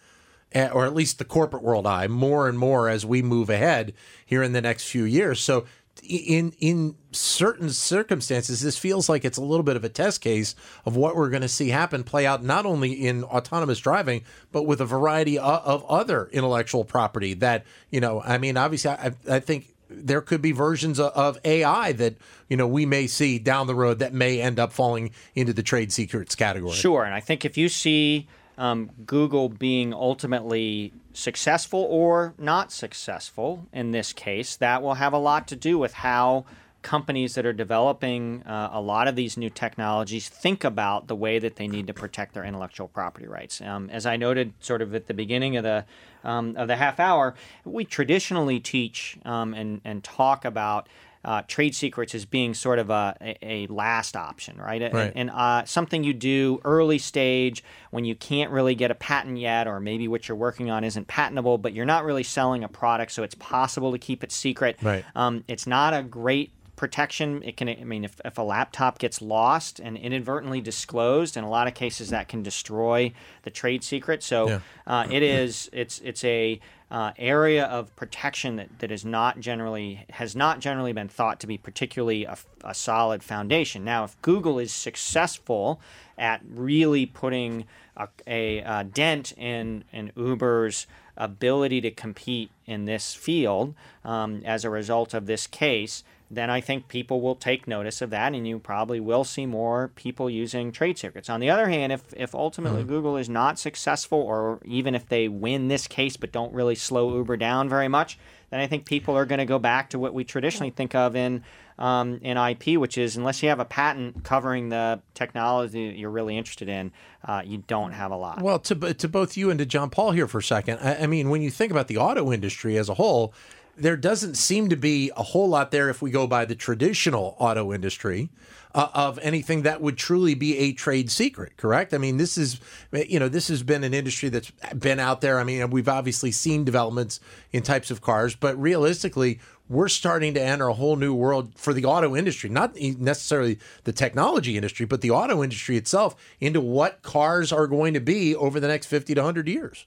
or 0.55 0.85
at 0.85 0.93
least 0.93 1.17
the 1.17 1.25
corporate 1.25 1.63
world 1.63 1.85
eye, 1.87 2.07
more 2.07 2.47
and 2.47 2.57
more 2.57 2.89
as 2.89 3.05
we 3.05 3.21
move 3.21 3.49
ahead 3.49 3.93
here 4.25 4.43
in 4.43 4.53
the 4.53 4.61
next 4.61 4.89
few 4.89 5.03
years. 5.03 5.39
So, 5.39 5.65
in 6.03 6.53
in 6.59 6.95
certain 7.11 7.69
circumstances, 7.69 8.61
this 8.61 8.77
feels 8.77 9.09
like 9.09 9.25
it's 9.25 9.37
a 9.37 9.41
little 9.41 9.63
bit 9.63 9.75
of 9.75 9.83
a 9.83 9.89
test 9.89 10.21
case 10.21 10.55
of 10.85 10.95
what 10.95 11.15
we're 11.15 11.29
going 11.29 11.41
to 11.41 11.47
see 11.47 11.69
happen 11.69 12.03
play 12.03 12.25
out 12.25 12.43
not 12.43 12.65
only 12.65 12.93
in 12.93 13.23
autonomous 13.23 13.79
driving, 13.79 14.23
but 14.51 14.63
with 14.63 14.81
a 14.81 14.85
variety 14.85 15.37
of, 15.37 15.63
of 15.65 15.85
other 15.85 16.29
intellectual 16.31 16.83
property. 16.83 17.33
That 17.33 17.65
you 17.89 17.99
know, 17.99 18.21
I 18.21 18.37
mean, 18.37 18.57
obviously, 18.57 18.91
I, 18.91 19.13
I 19.29 19.39
think 19.39 19.73
there 19.89 20.21
could 20.21 20.41
be 20.41 20.51
versions 20.51 20.99
of, 20.99 21.11
of 21.13 21.39
AI 21.45 21.91
that 21.93 22.15
you 22.49 22.57
know 22.57 22.67
we 22.67 22.85
may 22.85 23.07
see 23.07 23.39
down 23.39 23.67
the 23.67 23.75
road 23.75 23.99
that 23.99 24.13
may 24.13 24.41
end 24.41 24.59
up 24.59 24.71
falling 24.71 25.11
into 25.35 25.53
the 25.53 25.63
trade 25.63 25.91
secrets 25.91 26.35
category. 26.35 26.73
Sure, 26.73 27.03
and 27.03 27.13
I 27.13 27.19
think 27.19 27.45
if 27.45 27.57
you 27.57 27.69
see 27.69 28.27
um, 28.57 28.89
Google 29.05 29.49
being 29.49 29.93
ultimately 29.93 30.93
successful 31.13 31.85
or 31.89 32.33
not 32.37 32.71
successful 32.71 33.67
in 33.71 33.91
this 33.91 34.13
case, 34.13 34.55
that 34.57 34.81
will 34.81 34.95
have 34.95 35.13
a 35.13 35.17
lot 35.17 35.47
to 35.49 35.55
do 35.55 35.77
with 35.77 35.93
how 35.93 36.45
companies 36.81 37.35
that 37.35 37.45
are 37.45 37.53
developing 37.53 38.41
uh, 38.43 38.69
a 38.71 38.79
lot 38.79 39.07
of 39.07 39.15
these 39.15 39.35
new 39.35 39.49
technologies 39.49 40.29
think 40.29 40.63
about 40.63 41.07
the 41.07 41.15
way 41.15 41.37
that 41.37 41.57
they 41.57 41.67
need 41.67 41.87
to 41.87 41.93
protect 41.93 42.33
their 42.33 42.45
intellectual 42.45 42.87
property 42.87 43.27
rights. 43.27 43.59
Um, 43.61 43.89
as 43.89 44.05
I 44.05 44.15
noted, 44.15 44.53
sort 44.59 44.81
of 44.81 44.95
at 44.95 45.07
the 45.07 45.13
beginning 45.13 45.57
of 45.57 45.63
the 45.63 45.85
um, 46.23 46.55
of 46.55 46.67
the 46.67 46.75
half 46.75 46.99
hour, 46.99 47.35
we 47.65 47.83
traditionally 47.83 48.59
teach 48.59 49.17
um, 49.25 49.53
and 49.53 49.81
and 49.83 50.03
talk 50.03 50.45
about 50.45 50.87
uh, 51.27 51.41
trade 51.47 51.75
secrets 51.75 52.15
as 52.15 52.23
being 52.25 52.53
sort 52.53 52.79
of 52.79 52.89
a, 52.89 53.13
a, 53.21 53.37
a 53.41 53.67
last 53.67 54.15
option, 54.15 54.57
right? 54.57 54.81
And- 54.81 54.93
Right. 54.93 55.11
And, 55.13 55.29
uh, 55.29 55.65
something 55.65 56.03
you 56.05 56.13
do 56.13 56.61
early 56.63 56.97
stage 56.97 57.63
when 57.91 58.05
you 58.05 58.15
can't 58.15 58.49
really 58.49 58.75
get 58.75 58.91
a 58.91 58.95
patent 58.95 59.37
yet, 59.37 59.67
or 59.67 59.79
maybe 59.81 60.07
what 60.07 60.27
you're 60.29 60.37
working 60.37 60.71
on 60.71 60.83
isn't 60.85 61.07
patentable, 61.07 61.57
but 61.57 61.73
you're 61.73 61.85
not 61.85 62.05
really 62.05 62.23
selling 62.23 62.63
a 62.63 62.69
product, 62.69 63.11
so 63.11 63.23
it's 63.23 63.35
possible 63.35 63.91
to 63.91 63.97
keep 63.97 64.23
it 64.23 64.31
secret. 64.31 64.77
Right. 64.81 65.03
Um, 65.15 65.43
it's 65.49 65.67
not 65.67 65.93
a 65.93 66.01
great 66.01 66.51
protection. 66.77 67.43
It 67.43 67.57
can, 67.57 67.67
I 67.67 67.83
mean, 67.83 68.05
if, 68.05 68.21
if 68.23 68.37
a 68.37 68.41
laptop 68.41 68.99
gets 68.99 69.21
lost 69.21 69.81
and 69.81 69.97
inadvertently 69.97 70.61
disclosed, 70.61 71.35
in 71.35 71.43
a 71.43 71.49
lot 71.49 71.67
of 71.67 71.73
cases 71.73 72.11
that 72.11 72.29
can 72.29 72.41
destroy 72.41 73.11
the 73.43 73.49
trade 73.49 73.83
secret. 73.83 74.23
So 74.23 74.47
Yeah. 74.47 74.59
uh, 74.85 75.07
it 75.11 75.21
is, 75.23 75.69
it's, 75.73 75.99
it's 75.99 76.23
a 76.23 76.61
uh, 76.89 77.11
area 77.17 77.65
of 77.65 77.93
protection 77.97 78.55
that, 78.55 78.79
that 78.79 78.91
is 78.91 79.03
not 79.03 79.41
generally 79.41 80.05
has 80.11 80.37
not 80.37 80.61
generally 80.61 80.93
been 80.93 81.09
thought 81.09 81.39
to 81.41 81.47
be 81.47 81.57
particularly 81.57 82.23
a, 82.23 82.37
a 82.63 82.73
solid 82.73 83.21
foundation. 83.23 83.83
Now, 83.83 84.05
if 84.05 84.15
Google 84.21 84.57
is 84.57 84.71
successful 84.71 85.81
at 86.17 86.41
really 86.49 87.05
putting 87.05 87.65
a, 87.97 88.07
a, 88.25 88.63
uh 88.63 88.83
dent 88.83 89.33
in 89.33 89.83
in 89.91 90.13
Uber's 90.15 90.87
ability 91.17 91.81
to 91.81 91.91
compete 91.91 92.51
in 92.65 92.85
this 92.85 93.13
field 93.13 93.73
um, 94.05 94.41
as 94.45 94.63
a 94.63 94.69
result 94.69 95.13
of 95.13 95.25
this 95.25 95.47
case, 95.47 96.03
then 96.29 96.49
I 96.49 96.59
think 96.59 96.87
people 96.87 97.21
will 97.21 97.35
take 97.35 97.67
notice 97.67 98.01
of 98.01 98.09
that, 98.09 98.33
and 98.33 98.47
you 98.47 98.59
probably 98.59 98.99
will 98.99 99.23
see 99.23 99.45
more 99.45 99.89
people 99.95 100.29
using 100.29 100.71
trade 100.71 100.97
secrets. 100.97 101.29
On 101.29 101.39
the 101.39 101.49
other 101.49 101.69
hand, 101.69 101.93
if 101.93 102.13
if 102.15 102.35
ultimately 102.35 102.83
Google 102.83 103.15
is 103.15 103.29
not 103.29 103.57
successful, 103.57 104.19
or 104.19 104.59
even 104.65 104.93
if 104.93 105.07
they 105.07 105.27
win 105.27 105.69
this 105.69 105.87
case 105.87 106.17
but 106.17 106.31
don't 106.31 106.53
really 106.53 106.75
slow 106.75 107.15
Uber 107.15 107.37
down 107.37 107.69
very 107.69 107.87
much, 107.87 108.17
then 108.49 108.59
I 108.59 108.67
think 108.67 108.85
people 108.85 109.15
are 109.15 109.25
going 109.25 109.39
to 109.39 109.45
go 109.45 109.59
back 109.59 109.89
to 109.91 109.99
what 109.99 110.13
we 110.13 110.23
traditionally 110.23 110.71
think 110.71 110.95
of 110.95 111.15
in 111.15 111.43
um, 111.79 112.19
in 112.23 112.37
IP, 112.37 112.79
which 112.79 112.97
is 112.97 113.15
unless 113.15 113.43
you 113.43 113.49
have 113.49 113.59
a 113.59 113.65
patent 113.65 114.23
covering 114.23 114.69
the 114.69 114.99
technology 115.13 115.89
that 115.89 115.97
you're 115.97 116.09
really 116.09 116.37
interested 116.37 116.67
in, 116.67 116.91
uh, 117.23 117.43
you 117.45 117.63
don't 117.67 117.91
have 117.91 118.11
a 118.11 118.15
lot. 118.15 118.41
Well, 118.41 118.59
to 118.59 118.93
to 118.93 119.07
both 119.07 119.37
you 119.37 119.49
and 119.49 119.59
to 119.59 119.65
John 119.65 119.89
Paul 119.89 120.11
here 120.11 120.27
for 120.27 120.39
a 120.39 120.43
second. 120.43 120.79
I, 120.79 121.03
I 121.03 121.07
mean, 121.07 121.29
when 121.29 121.41
you 121.41 121.51
think 121.51 121.71
about 121.71 121.87
the 121.87 121.97
auto 121.97 122.31
industry 122.31 122.77
as 122.77 122.89
a 122.89 122.95
whole, 122.95 123.33
there 123.77 123.97
doesn't 123.97 124.35
seem 124.35 124.69
to 124.69 124.75
be 124.75 125.11
a 125.15 125.23
whole 125.23 125.47
lot 125.47 125.71
there 125.71 125.89
if 125.89 126.01
we 126.01 126.09
go 126.09 126.27
by 126.27 126.45
the 126.45 126.55
traditional 126.55 127.35
auto 127.39 127.71
industry 127.71 128.29
uh, 128.73 128.89
of 128.93 129.19
anything 129.21 129.61
that 129.61 129.81
would 129.81 129.97
truly 129.97 130.33
be 130.33 130.57
a 130.57 130.73
trade 130.73 131.09
secret. 131.09 131.57
Correct? 131.57 131.93
I 131.93 131.97
mean, 131.97 132.17
this 132.17 132.37
is 132.37 132.59
you 132.91 133.19
know 133.19 133.29
this 133.29 133.47
has 133.47 133.63
been 133.63 133.83
an 133.83 133.93
industry 133.93 134.29
that's 134.29 134.51
been 134.77 134.99
out 134.99 135.21
there. 135.21 135.39
I 135.39 135.43
mean, 135.43 135.69
we've 135.69 135.87
obviously 135.87 136.31
seen 136.31 136.63
developments 136.63 137.19
in 137.51 137.63
types 137.63 137.91
of 137.91 138.01
cars, 138.01 138.35
but 138.35 138.59
realistically. 138.59 139.39
We're 139.69 139.89
starting 139.89 140.33
to 140.35 140.41
enter 140.41 140.69
a 140.69 140.73
whole 140.73 140.95
new 140.95 141.13
world 141.13 141.51
for 141.57 141.73
the 141.73 141.83
auto 141.83 142.15
industry, 142.15 142.49
not 142.49 142.77
necessarily 142.79 143.59
the 143.83 143.91
technology 143.91 144.55
industry, 144.55 144.85
but 144.85 145.01
the 145.01 145.11
auto 145.11 145.43
industry 145.43 145.75
itself, 145.75 146.15
into 146.39 146.61
what 146.61 147.01
cars 147.01 147.51
are 147.51 147.67
going 147.67 147.93
to 147.93 147.99
be 147.99 148.33
over 148.33 148.61
the 148.61 148.69
next 148.69 148.85
50 148.85 149.13
to 149.15 149.19
100 149.19 149.49
years. 149.49 149.85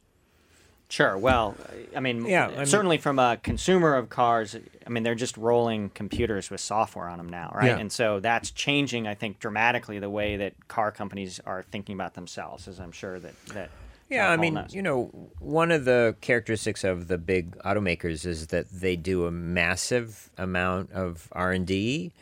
Sure. 0.90 1.16
Well, 1.16 1.56
I 1.96 2.00
mean, 2.00 2.26
Yeah, 2.26 2.48
I 2.48 2.56
mean- 2.56 2.66
certainly 2.66 2.98
from 2.98 3.18
a 3.18 3.38
consumer 3.42 3.94
of 3.94 4.08
cars, 4.10 4.56
I 4.84 4.90
mean, 4.90 5.04
they're 5.04 5.14
just 5.14 5.36
rolling 5.36 5.90
computers 5.90 6.50
with 6.50 6.60
software 6.60 7.08
on 7.08 7.16
them 7.18 7.28
now, 7.28 7.52
right? 7.54 7.68
Yeah. 7.68 7.78
And 7.78 7.90
so 7.92 8.18
that's 8.20 8.50
changing, 8.50 9.06
I 9.06 9.14
think, 9.14 9.38
dramatically 9.38 9.98
the 10.00 10.10
way 10.10 10.36
that 10.36 10.68
car 10.68 10.90
companies 10.90 11.40
are 11.46 11.62
thinking 11.70 11.94
about 11.94 12.14
themselves, 12.14 12.66
as 12.68 12.80
I'm 12.80 12.92
sure 12.92 13.18
that 13.20 13.34
that. 13.54 13.70
Yeah, 14.08 14.24
John 14.26 14.32
I 14.32 14.36
mean, 14.42 14.54
knows. 14.54 14.74
you 14.74 14.82
know, 14.82 15.04
one 15.38 15.70
of 15.70 15.84
the 15.84 16.16
characteristics 16.20 16.82
of 16.82 17.06
the 17.06 17.16
big 17.16 17.56
automakers 17.58 18.26
is 18.26 18.48
that 18.48 18.68
they 18.68 18.96
do 18.96 19.26
a 19.26 19.30
massive 19.30 20.28
amount 20.36 20.90
of 20.90 21.28
R 21.30 21.52
and 21.52 21.64
D, 21.64 22.12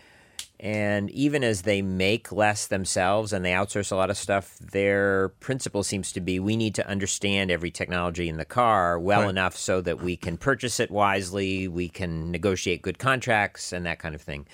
and 0.60 1.10
even 1.10 1.44
as 1.44 1.62
they 1.62 1.82
make 1.82 2.32
less 2.32 2.66
themselves 2.66 3.32
and 3.32 3.44
they 3.44 3.52
outsource 3.52 3.92
a 3.92 3.96
lot 3.96 4.10
of 4.10 4.16
stuff, 4.16 4.58
their 4.58 5.30
principle 5.40 5.82
seems 5.82 6.12
to 6.12 6.20
be: 6.20 6.38
we 6.40 6.56
need 6.56 6.74
to 6.76 6.88
understand 6.88 7.50
every 7.50 7.70
technology 7.70 8.28
in 8.28 8.36
the 8.36 8.44
car 8.44 8.98
well 8.98 9.22
Right. 9.22 9.30
enough 9.30 9.56
so 9.56 9.80
that 9.80 10.00
we 10.02 10.16
can 10.16 10.36
purchase 10.36 10.80
it 10.80 10.90
wisely, 10.90 11.68
we 11.68 11.88
can 11.88 12.30
negotiate 12.30 12.82
good 12.82 12.98
contracts, 12.98 13.72
and 13.72 13.86
that 13.86 13.98
kind 13.98 14.14
of 14.14 14.20
thing. 14.20 14.46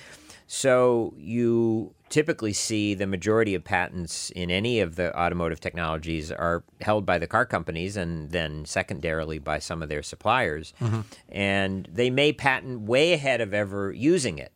So 0.46 1.14
you 1.16 1.94
typically 2.10 2.52
see 2.52 2.94
the 2.94 3.06
majority 3.06 3.54
of 3.54 3.64
patents 3.64 4.30
in 4.30 4.50
any 4.50 4.78
of 4.80 4.94
the 4.94 5.18
automotive 5.18 5.58
technologies 5.58 6.30
are 6.30 6.62
held 6.80 7.06
by 7.06 7.18
the 7.18 7.26
car 7.26 7.46
companies 7.46 7.96
and 7.96 8.30
then 8.30 8.64
secondarily 8.66 9.38
by 9.38 9.58
some 9.58 9.82
of 9.82 9.88
their 9.88 10.02
suppliers. 10.02 10.74
Mm-hmm. 10.80 11.00
And 11.30 11.88
they 11.90 12.10
may 12.10 12.32
patent 12.32 12.82
way 12.82 13.14
ahead 13.14 13.40
of 13.40 13.54
ever 13.54 13.90
using 13.90 14.38
it. 14.38 14.52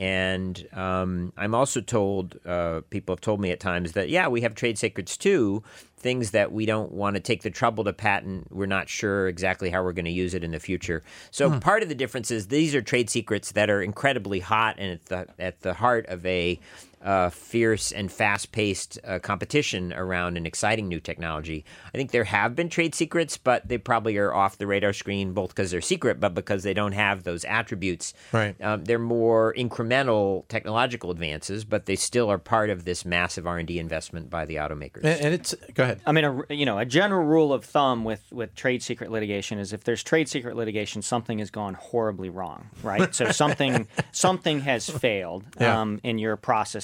And 0.00 0.66
um, 0.72 1.34
I'm 1.36 1.54
also 1.54 1.82
told, 1.82 2.38
uh, 2.46 2.80
people 2.88 3.12
have 3.12 3.20
told 3.20 3.38
me 3.38 3.50
at 3.50 3.60
times 3.60 3.92
that, 3.92 4.08
yeah, 4.08 4.28
we 4.28 4.40
have 4.40 4.54
trade 4.54 4.78
secrets 4.78 5.14
too, 5.14 5.62
things 5.98 6.30
that 6.30 6.52
we 6.52 6.64
don't 6.64 6.90
want 6.92 7.16
to 7.16 7.20
take 7.20 7.42
the 7.42 7.50
trouble 7.50 7.84
to 7.84 7.92
patent. 7.92 8.50
We're 8.50 8.64
not 8.64 8.88
sure 8.88 9.28
exactly 9.28 9.68
how 9.68 9.82
we're 9.82 9.92
going 9.92 10.06
to 10.06 10.10
use 10.10 10.32
it 10.32 10.42
in 10.42 10.52
the 10.52 10.58
future. 10.58 11.02
So 11.30 11.60
part 11.60 11.82
of 11.82 11.90
the 11.90 11.94
difference 11.94 12.30
is 12.30 12.48
these 12.48 12.74
are 12.74 12.80
trade 12.80 13.10
secrets 13.10 13.52
that 13.52 13.68
are 13.68 13.82
incredibly 13.82 14.40
hot 14.40 14.76
and 14.78 14.92
at 14.92 15.04
the, 15.06 15.26
at 15.38 15.60
the 15.60 15.74
heart 15.74 16.06
of 16.06 16.24
a 16.24 16.58
uh, 17.02 17.30
fierce 17.30 17.92
and 17.92 18.12
fast 18.12 18.52
paced 18.52 18.98
uh, 19.04 19.18
competition 19.18 19.92
around 19.92 20.36
an 20.36 20.44
exciting 20.46 20.88
new 20.88 21.00
technology. 21.00 21.64
I 21.94 21.96
think 21.96 22.10
there 22.10 22.24
have 22.24 22.54
been 22.54 22.68
trade 22.68 22.94
secrets, 22.94 23.38
but 23.38 23.66
they 23.68 23.78
probably 23.78 24.16
are 24.18 24.34
off 24.34 24.58
the 24.58 24.66
radar 24.66 24.92
screen, 24.92 25.32
both 25.32 25.50
because 25.50 25.70
they're 25.70 25.80
secret, 25.80 26.20
but 26.20 26.34
because 26.34 26.62
they 26.62 26.74
don't 26.74 26.92
have 26.92 27.22
those 27.24 27.44
attributes. 27.46 28.12
Right. 28.32 28.54
Um, 28.62 28.84
they're 28.84 28.98
more 28.98 29.54
incremental 29.56 30.46
technological 30.48 31.10
advances, 31.10 31.64
but 31.64 31.86
they 31.86 31.96
still 31.96 32.30
are 32.30 32.38
part 32.38 32.70
of 32.70 32.84
this 32.84 33.04
massive 33.04 33.46
R 33.46 33.58
and 33.58 33.66
D 33.66 33.78
investment 33.78 34.28
by 34.30 34.44
the 34.44 34.56
automakers. 34.56 35.04
And, 35.04 35.20
and 35.20 35.34
it's 35.34 35.54
go 35.74 35.82
ahead. 35.84 35.96
ahead. 35.98 36.02
I 36.06 36.12
mean, 36.12 36.24
a, 36.24 36.54
you 36.54 36.66
know, 36.66 36.78
a 36.78 36.84
general 36.84 37.24
rule 37.24 37.52
of 37.52 37.64
thumb 37.64 38.04
with, 38.04 38.24
with 38.30 38.54
trade 38.54 38.82
secret 38.82 39.10
litigation 39.10 39.58
is 39.58 39.72
if 39.72 39.84
there's 39.84 40.02
trade 40.02 40.28
secret 40.28 40.56
litigation, 40.56 41.02
something 41.02 41.38
has 41.38 41.50
gone 41.50 41.74
horribly 41.74 42.30
wrong, 42.30 42.68
right? 42.82 43.14
so 43.14 43.30
something 43.32 43.86
something 44.12 44.60
has 44.60 44.88
failed 44.88 45.44
Yeah. 45.60 45.80
um, 45.80 46.00
in 46.02 46.18
your 46.18 46.36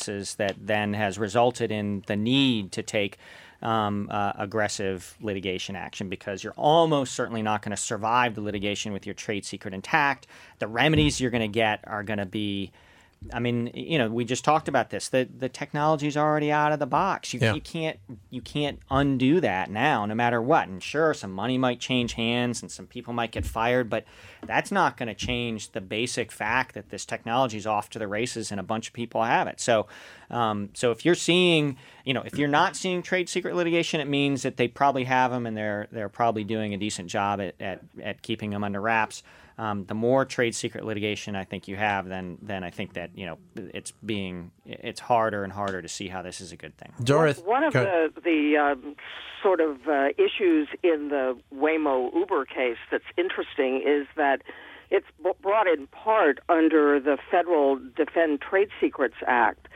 that 0.06 0.54
then 0.60 0.94
has 0.94 1.18
resulted 1.18 1.70
in 1.70 2.02
the 2.06 2.16
need 2.16 2.72
to 2.72 2.82
take 2.82 3.18
um, 3.62 4.08
uh, 4.10 4.32
aggressive 4.36 5.16
litigation 5.20 5.76
action 5.76 6.08
because 6.08 6.44
you're 6.44 6.52
almost 6.56 7.14
certainly 7.14 7.42
not 7.42 7.62
going 7.62 7.70
to 7.70 7.76
survive 7.76 8.34
the 8.34 8.40
litigation 8.40 8.92
with 8.92 9.06
your 9.06 9.14
trade 9.14 9.44
secret 9.44 9.74
intact. 9.74 10.26
The 10.58 10.68
remedies 10.68 11.20
you're 11.20 11.30
going 11.30 11.40
to 11.40 11.48
get 11.48 11.80
are 11.84 12.02
going 12.02 12.18
to 12.18 12.26
be. 12.26 12.72
I 13.32 13.40
mean, 13.40 13.70
you 13.74 13.98
know, 13.98 14.08
we 14.08 14.24
just 14.24 14.44
talked 14.44 14.68
about 14.68 14.90
this. 14.90 15.08
The 15.08 15.28
the 15.38 15.48
technology's 15.48 16.16
already 16.16 16.52
out 16.52 16.72
of 16.72 16.78
the 16.78 16.86
box. 16.86 17.34
You, 17.34 17.40
Yeah. 17.40 17.54
you 17.54 17.60
can't 17.60 17.98
you 18.30 18.40
can't 18.40 18.78
undo 18.90 19.40
that 19.40 19.70
now, 19.70 20.06
no 20.06 20.14
matter 20.14 20.40
what. 20.40 20.68
And 20.68 20.82
sure, 20.82 21.12
some 21.14 21.32
money 21.32 21.58
might 21.58 21.80
change 21.80 22.12
hands 22.12 22.62
and 22.62 22.70
some 22.70 22.86
people 22.86 23.12
might 23.12 23.32
get 23.32 23.44
fired, 23.44 23.90
but 23.90 24.04
that's 24.46 24.70
not 24.70 24.96
going 24.96 25.08
to 25.08 25.14
change 25.14 25.72
the 25.72 25.80
basic 25.80 26.30
fact 26.30 26.74
that 26.74 26.90
this 26.90 27.04
technology 27.04 27.56
is 27.56 27.66
off 27.66 27.90
to 27.90 27.98
the 27.98 28.06
races 28.06 28.50
and 28.50 28.60
a 28.60 28.64
bunch 28.64 28.88
of 28.88 28.92
people 28.92 29.24
have 29.24 29.48
it. 29.48 29.60
So, 29.60 29.86
um, 30.30 30.70
so 30.74 30.92
if 30.92 31.04
you're 31.04 31.14
seeing, 31.16 31.76
you 32.04 32.14
know, 32.14 32.22
if 32.24 32.38
you're 32.38 32.48
not 32.48 32.76
seeing 32.76 33.02
trade 33.02 33.28
secret 33.28 33.56
litigation, 33.56 34.00
it 34.00 34.08
means 34.08 34.42
that 34.42 34.56
they 34.56 34.68
probably 34.68 35.04
have 35.04 35.30
them 35.32 35.46
and 35.46 35.56
they're 35.56 35.88
they're 35.90 36.08
probably 36.08 36.44
doing 36.44 36.74
a 36.74 36.76
decent 36.76 37.08
job 37.10 37.40
at 37.40 37.54
at, 37.60 37.80
at 38.02 38.22
keeping 38.22 38.50
them 38.50 38.62
under 38.62 38.80
wraps. 38.80 39.22
Um, 39.58 39.86
the 39.86 39.94
more 39.94 40.26
trade 40.26 40.54
secret 40.54 40.84
litigation 40.84 41.34
I 41.34 41.44
think 41.44 41.66
you 41.66 41.76
have, 41.76 42.06
then 42.06 42.36
then 42.42 42.62
I 42.62 42.70
think 42.70 42.92
that 42.92 43.10
you 43.14 43.24
know 43.24 43.38
it's 43.56 43.90
being 44.04 44.50
it's 44.66 45.00
harder 45.00 45.44
and 45.44 45.52
harder 45.52 45.80
to 45.80 45.88
see 45.88 46.08
how 46.08 46.20
this 46.20 46.40
is 46.42 46.52
a 46.52 46.56
good 46.56 46.76
thing. 46.76 46.92
Dorothy. 47.02 47.42
One 47.42 47.64
of 47.64 47.72
the 47.72 48.12
the 48.22 48.56
um, 48.58 48.96
sort 49.42 49.60
of 49.60 49.88
uh, 49.88 50.08
issues 50.18 50.68
in 50.82 51.08
the 51.08 51.38
Waymo 51.54 52.14
Uber 52.14 52.44
case 52.44 52.76
that's 52.90 53.04
interesting 53.16 53.82
is 53.86 54.06
that 54.16 54.42
it's 54.90 55.06
b- 55.22 55.32
brought 55.40 55.66
in 55.66 55.86
part 55.86 56.40
under 56.48 57.00
the 57.00 57.16
Federal 57.30 57.78
Defend 57.96 58.42
Trade 58.42 58.68
Secrets 58.80 59.16
Act, 59.26 59.68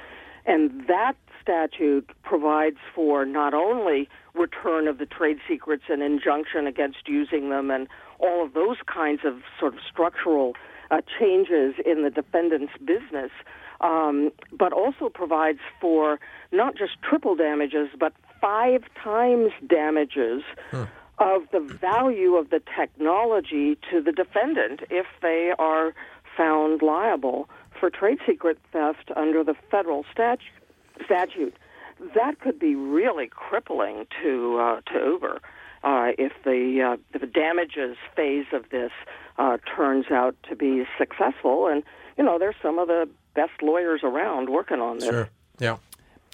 and 0.45 0.87
that 0.89 1.17
statute 1.41 2.11
provides 2.23 2.77
for 2.95 3.25
not 3.25 3.55
only 3.55 4.09
return 4.35 4.89
of 4.89 4.99
the 4.99 5.07
trade 5.07 5.39
secrets 5.49 5.85
and 5.89 6.03
injunction 6.03 6.67
against 6.67 7.09
using 7.09 7.51
them 7.51 7.71
and 7.71 7.89
all 8.19 8.45
of 8.45 8.53
those 8.53 8.77
kinds 8.87 9.21
of 9.25 9.41
sort 9.59 9.75
of 9.75 9.81
structural 9.91 10.55
uh, 10.91 11.01
changes 11.19 11.75
in 11.85 12.03
the 12.03 12.11
defendant's 12.11 12.73
business, 12.85 13.31
um, 13.81 14.31
but 14.53 14.73
also 14.73 15.09
provides 15.09 15.61
for 15.81 16.19
not 16.53 16.77
just 16.77 16.93
triple 17.03 17.35
damages, 17.35 17.89
but 17.99 18.13
five 18.41 18.83
times 19.03 19.53
damages 19.67 20.43
of 21.19 21.43
the 21.53 21.61
value 21.61 22.35
of 22.35 22.51
the 22.51 22.61
technology 22.77 23.77
to 23.91 24.01
the 24.01 24.13
defendant 24.13 24.81
if 24.91 25.07
they 25.23 25.53
are 25.59 25.95
found 26.37 26.83
liable 26.83 27.49
for 27.79 27.91
trade 27.91 28.19
secret 28.27 28.59
theft 28.73 29.11
under 29.17 29.45
the 29.45 29.55
federal 29.71 30.05
statute. 30.13 30.60
Statute. 31.05 31.55
That 32.15 32.41
could 32.41 32.59
be 32.59 32.75
really 32.75 33.29
crippling 33.29 34.07
to 34.23 34.59
uh, 34.59 34.81
to 34.93 34.99
Uber 34.99 35.41
uh, 35.85 36.09
if 36.19 36.33
the 36.45 36.97
uh, 36.97 37.19
the 37.19 37.27
damages 37.27 37.97
phase 38.17 38.47
of 38.53 38.71
this 38.71 38.93
uh, 39.39 39.59
turns 39.77 40.07
out 40.11 40.35
to 40.49 40.57
be 40.57 40.85
successful. 40.99 41.67
And 41.67 41.83
you 42.17 42.25
know, 42.25 42.39
there's 42.39 42.57
some 42.63 42.79
of 42.79 42.89
the 42.89 43.09
best 43.35 43.63
lawyers 43.63 44.01
around 44.03 44.49
working 44.51 44.81
on 44.81 44.99
this. 44.99 45.09
Sure. 45.09 45.29
Yeah. 45.59 45.77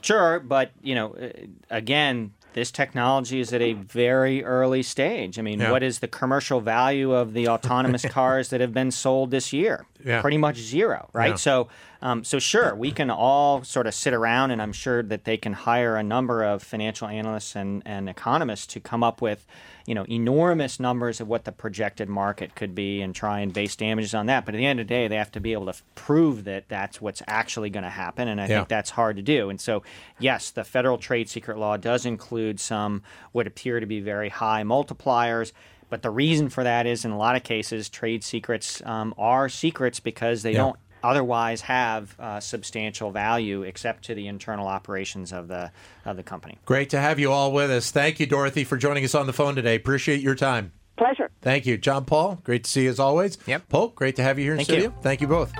Sure, 0.02 0.38
but 0.38 0.70
you 0.83 0.94
know, 0.94 1.14
uh, 1.14 1.29
again, 1.70 2.33
this 2.52 2.70
technology 2.70 3.40
is 3.40 3.52
at 3.52 3.61
a 3.61 3.72
very 3.72 4.44
early 4.44 4.83
stage. 4.83 5.38
I 5.38 5.42
mean, 5.42 5.59
Yeah. 5.61 5.70
what 5.70 5.83
is 5.83 5.98
the 5.98 6.09
commercial 6.09 6.61
value 6.61 7.12
of 7.12 7.33
the 7.33 7.48
autonomous 7.48 8.05
cars 8.11 8.50
that 8.50 8.61
have 8.61 8.72
been 8.72 8.90
sold 8.90 9.31
this 9.31 9.52
year? 9.52 9.85
Yeah. 10.07 10.21
Pretty 10.23 10.38
much 10.38 10.57
zero, 10.57 11.09
right? 11.12 11.31
Yeah. 11.31 11.35
So, 11.35 11.69
um, 12.01 12.23
so 12.23 12.38
sure, 12.38 12.77
we 12.77 12.92
can 12.92 13.11
all 13.11 13.64
sort 13.64 13.88
of 13.88 13.95
sit 13.95 14.14
around, 14.14 14.53
and 14.53 14.62
I'm 14.62 14.73
sure 14.73 15.03
that 15.03 15.25
they 15.25 15.37
can 15.37 15.53
hire 15.53 15.97
a 15.97 16.03
number 16.05 16.45
of 16.45 16.62
financial 16.62 17.09
analysts 17.09 17.57
and, 17.57 17.83
and 17.85 18.09
economists 18.09 18.69
to 18.69 18.81
come 18.81 19.03
up 19.03 19.21
with, 19.21 19.45
you 19.85 19.97
know, 19.97 20.05
enormous 20.09 20.79
numbers 20.79 21.21
of 21.21 21.27
what 21.27 21.45
the 21.45 21.51
projected 21.51 22.09
market 22.09 22.55
could 22.55 22.73
be, 22.73 23.03
and 23.03 23.16
try 23.16 23.40
and 23.40 23.53
base 23.53 23.75
damages 23.75 24.14
on 24.14 24.27
that. 24.27 24.45
But 24.47 24.55
at 24.55 24.59
the 24.59 24.66
end 24.66 24.79
of 24.79 24.87
the 24.87 24.95
day, 24.95 25.09
they 25.09 25.16
have 25.16 25.33
to 25.33 25.40
be 25.40 25.53
able 25.55 25.64
to 25.64 25.71
f- 25.71 25.83
prove 25.97 26.45
that 26.45 26.69
that's 26.69 27.01
what's 27.01 27.21
actually 27.27 27.71
going 27.71 27.83
to 27.83 27.90
happen, 27.90 28.29
and 28.29 28.40
I 28.40 28.45
Yeah. 28.47 28.59
think 28.59 28.69
that's 28.69 28.90
hard 28.90 29.16
to 29.16 29.23
do. 29.23 29.51
And 29.51 29.61
so, 29.61 29.83
yes, 30.21 30.53
the 30.53 30.62
federal 30.62 30.99
trade 30.99 31.29
secret 31.29 31.59
law 31.59 31.77
does 31.77 32.07
include 32.07 32.61
some 32.61 33.03
what 33.33 33.49
appear 33.49 33.81
to 33.81 33.87
be 33.87 33.99
very 33.99 34.29
high 34.29 34.62
multipliers. 34.62 35.51
But 35.88 36.03
the 36.03 36.11
reason 36.11 36.49
for 36.49 36.64
that 36.64 36.87
is, 36.87 37.05
in 37.05 37.12
a 37.12 37.18
lot 37.18 37.37
of 37.37 37.44
cases, 37.44 37.88
trade 37.88 38.25
secrets 38.25 38.83
um, 38.85 39.14
are 39.18 39.49
secrets 39.49 40.01
because 40.01 40.42
they 40.42 40.53
Yeah. 40.53 40.59
don't 40.59 40.77
otherwise 41.05 41.61
have 41.61 42.18
uh, 42.18 42.40
substantial 42.40 43.12
value 43.12 43.62
except 43.62 44.05
to 44.07 44.14
the 44.14 44.27
internal 44.27 44.66
operations 44.66 45.33
of 45.33 45.46
the 45.46 45.70
of 46.05 46.16
the 46.16 46.22
company. 46.25 46.59
Great 46.64 46.90
to 46.90 46.99
have 46.99 47.20
you 47.20 47.31
all 47.31 47.53
with 47.53 47.70
us. 47.70 47.92
Thank 47.92 48.18
you, 48.18 48.27
Dorothy, 48.27 48.64
for 48.64 48.77
joining 48.77 49.05
us 49.05 49.14
on 49.14 49.27
the 49.27 49.33
phone 49.33 49.55
today. 49.55 49.77
Appreciate 49.77 50.20
your 50.20 50.35
time. 50.35 50.72
Pleasure. 50.96 51.31
Thank 51.42 51.66
you. 51.66 51.77
John 51.77 52.07
Paul, 52.07 52.40
great 52.42 52.64
to 52.64 52.70
see 52.70 52.85
you 52.85 52.90
as 52.90 52.99
always. 52.99 53.37
Yep. 53.46 53.68
Polk, 53.68 53.94
great 53.94 54.16
to 54.16 54.22
have 54.22 54.38
you 54.38 54.44
here 54.46 54.55
in 54.55 54.59
Thank 54.59 54.68
studio. 54.68 54.85
you. 54.88 54.94
Thank 55.03 55.20
you 55.20 55.27
both. 55.29 55.53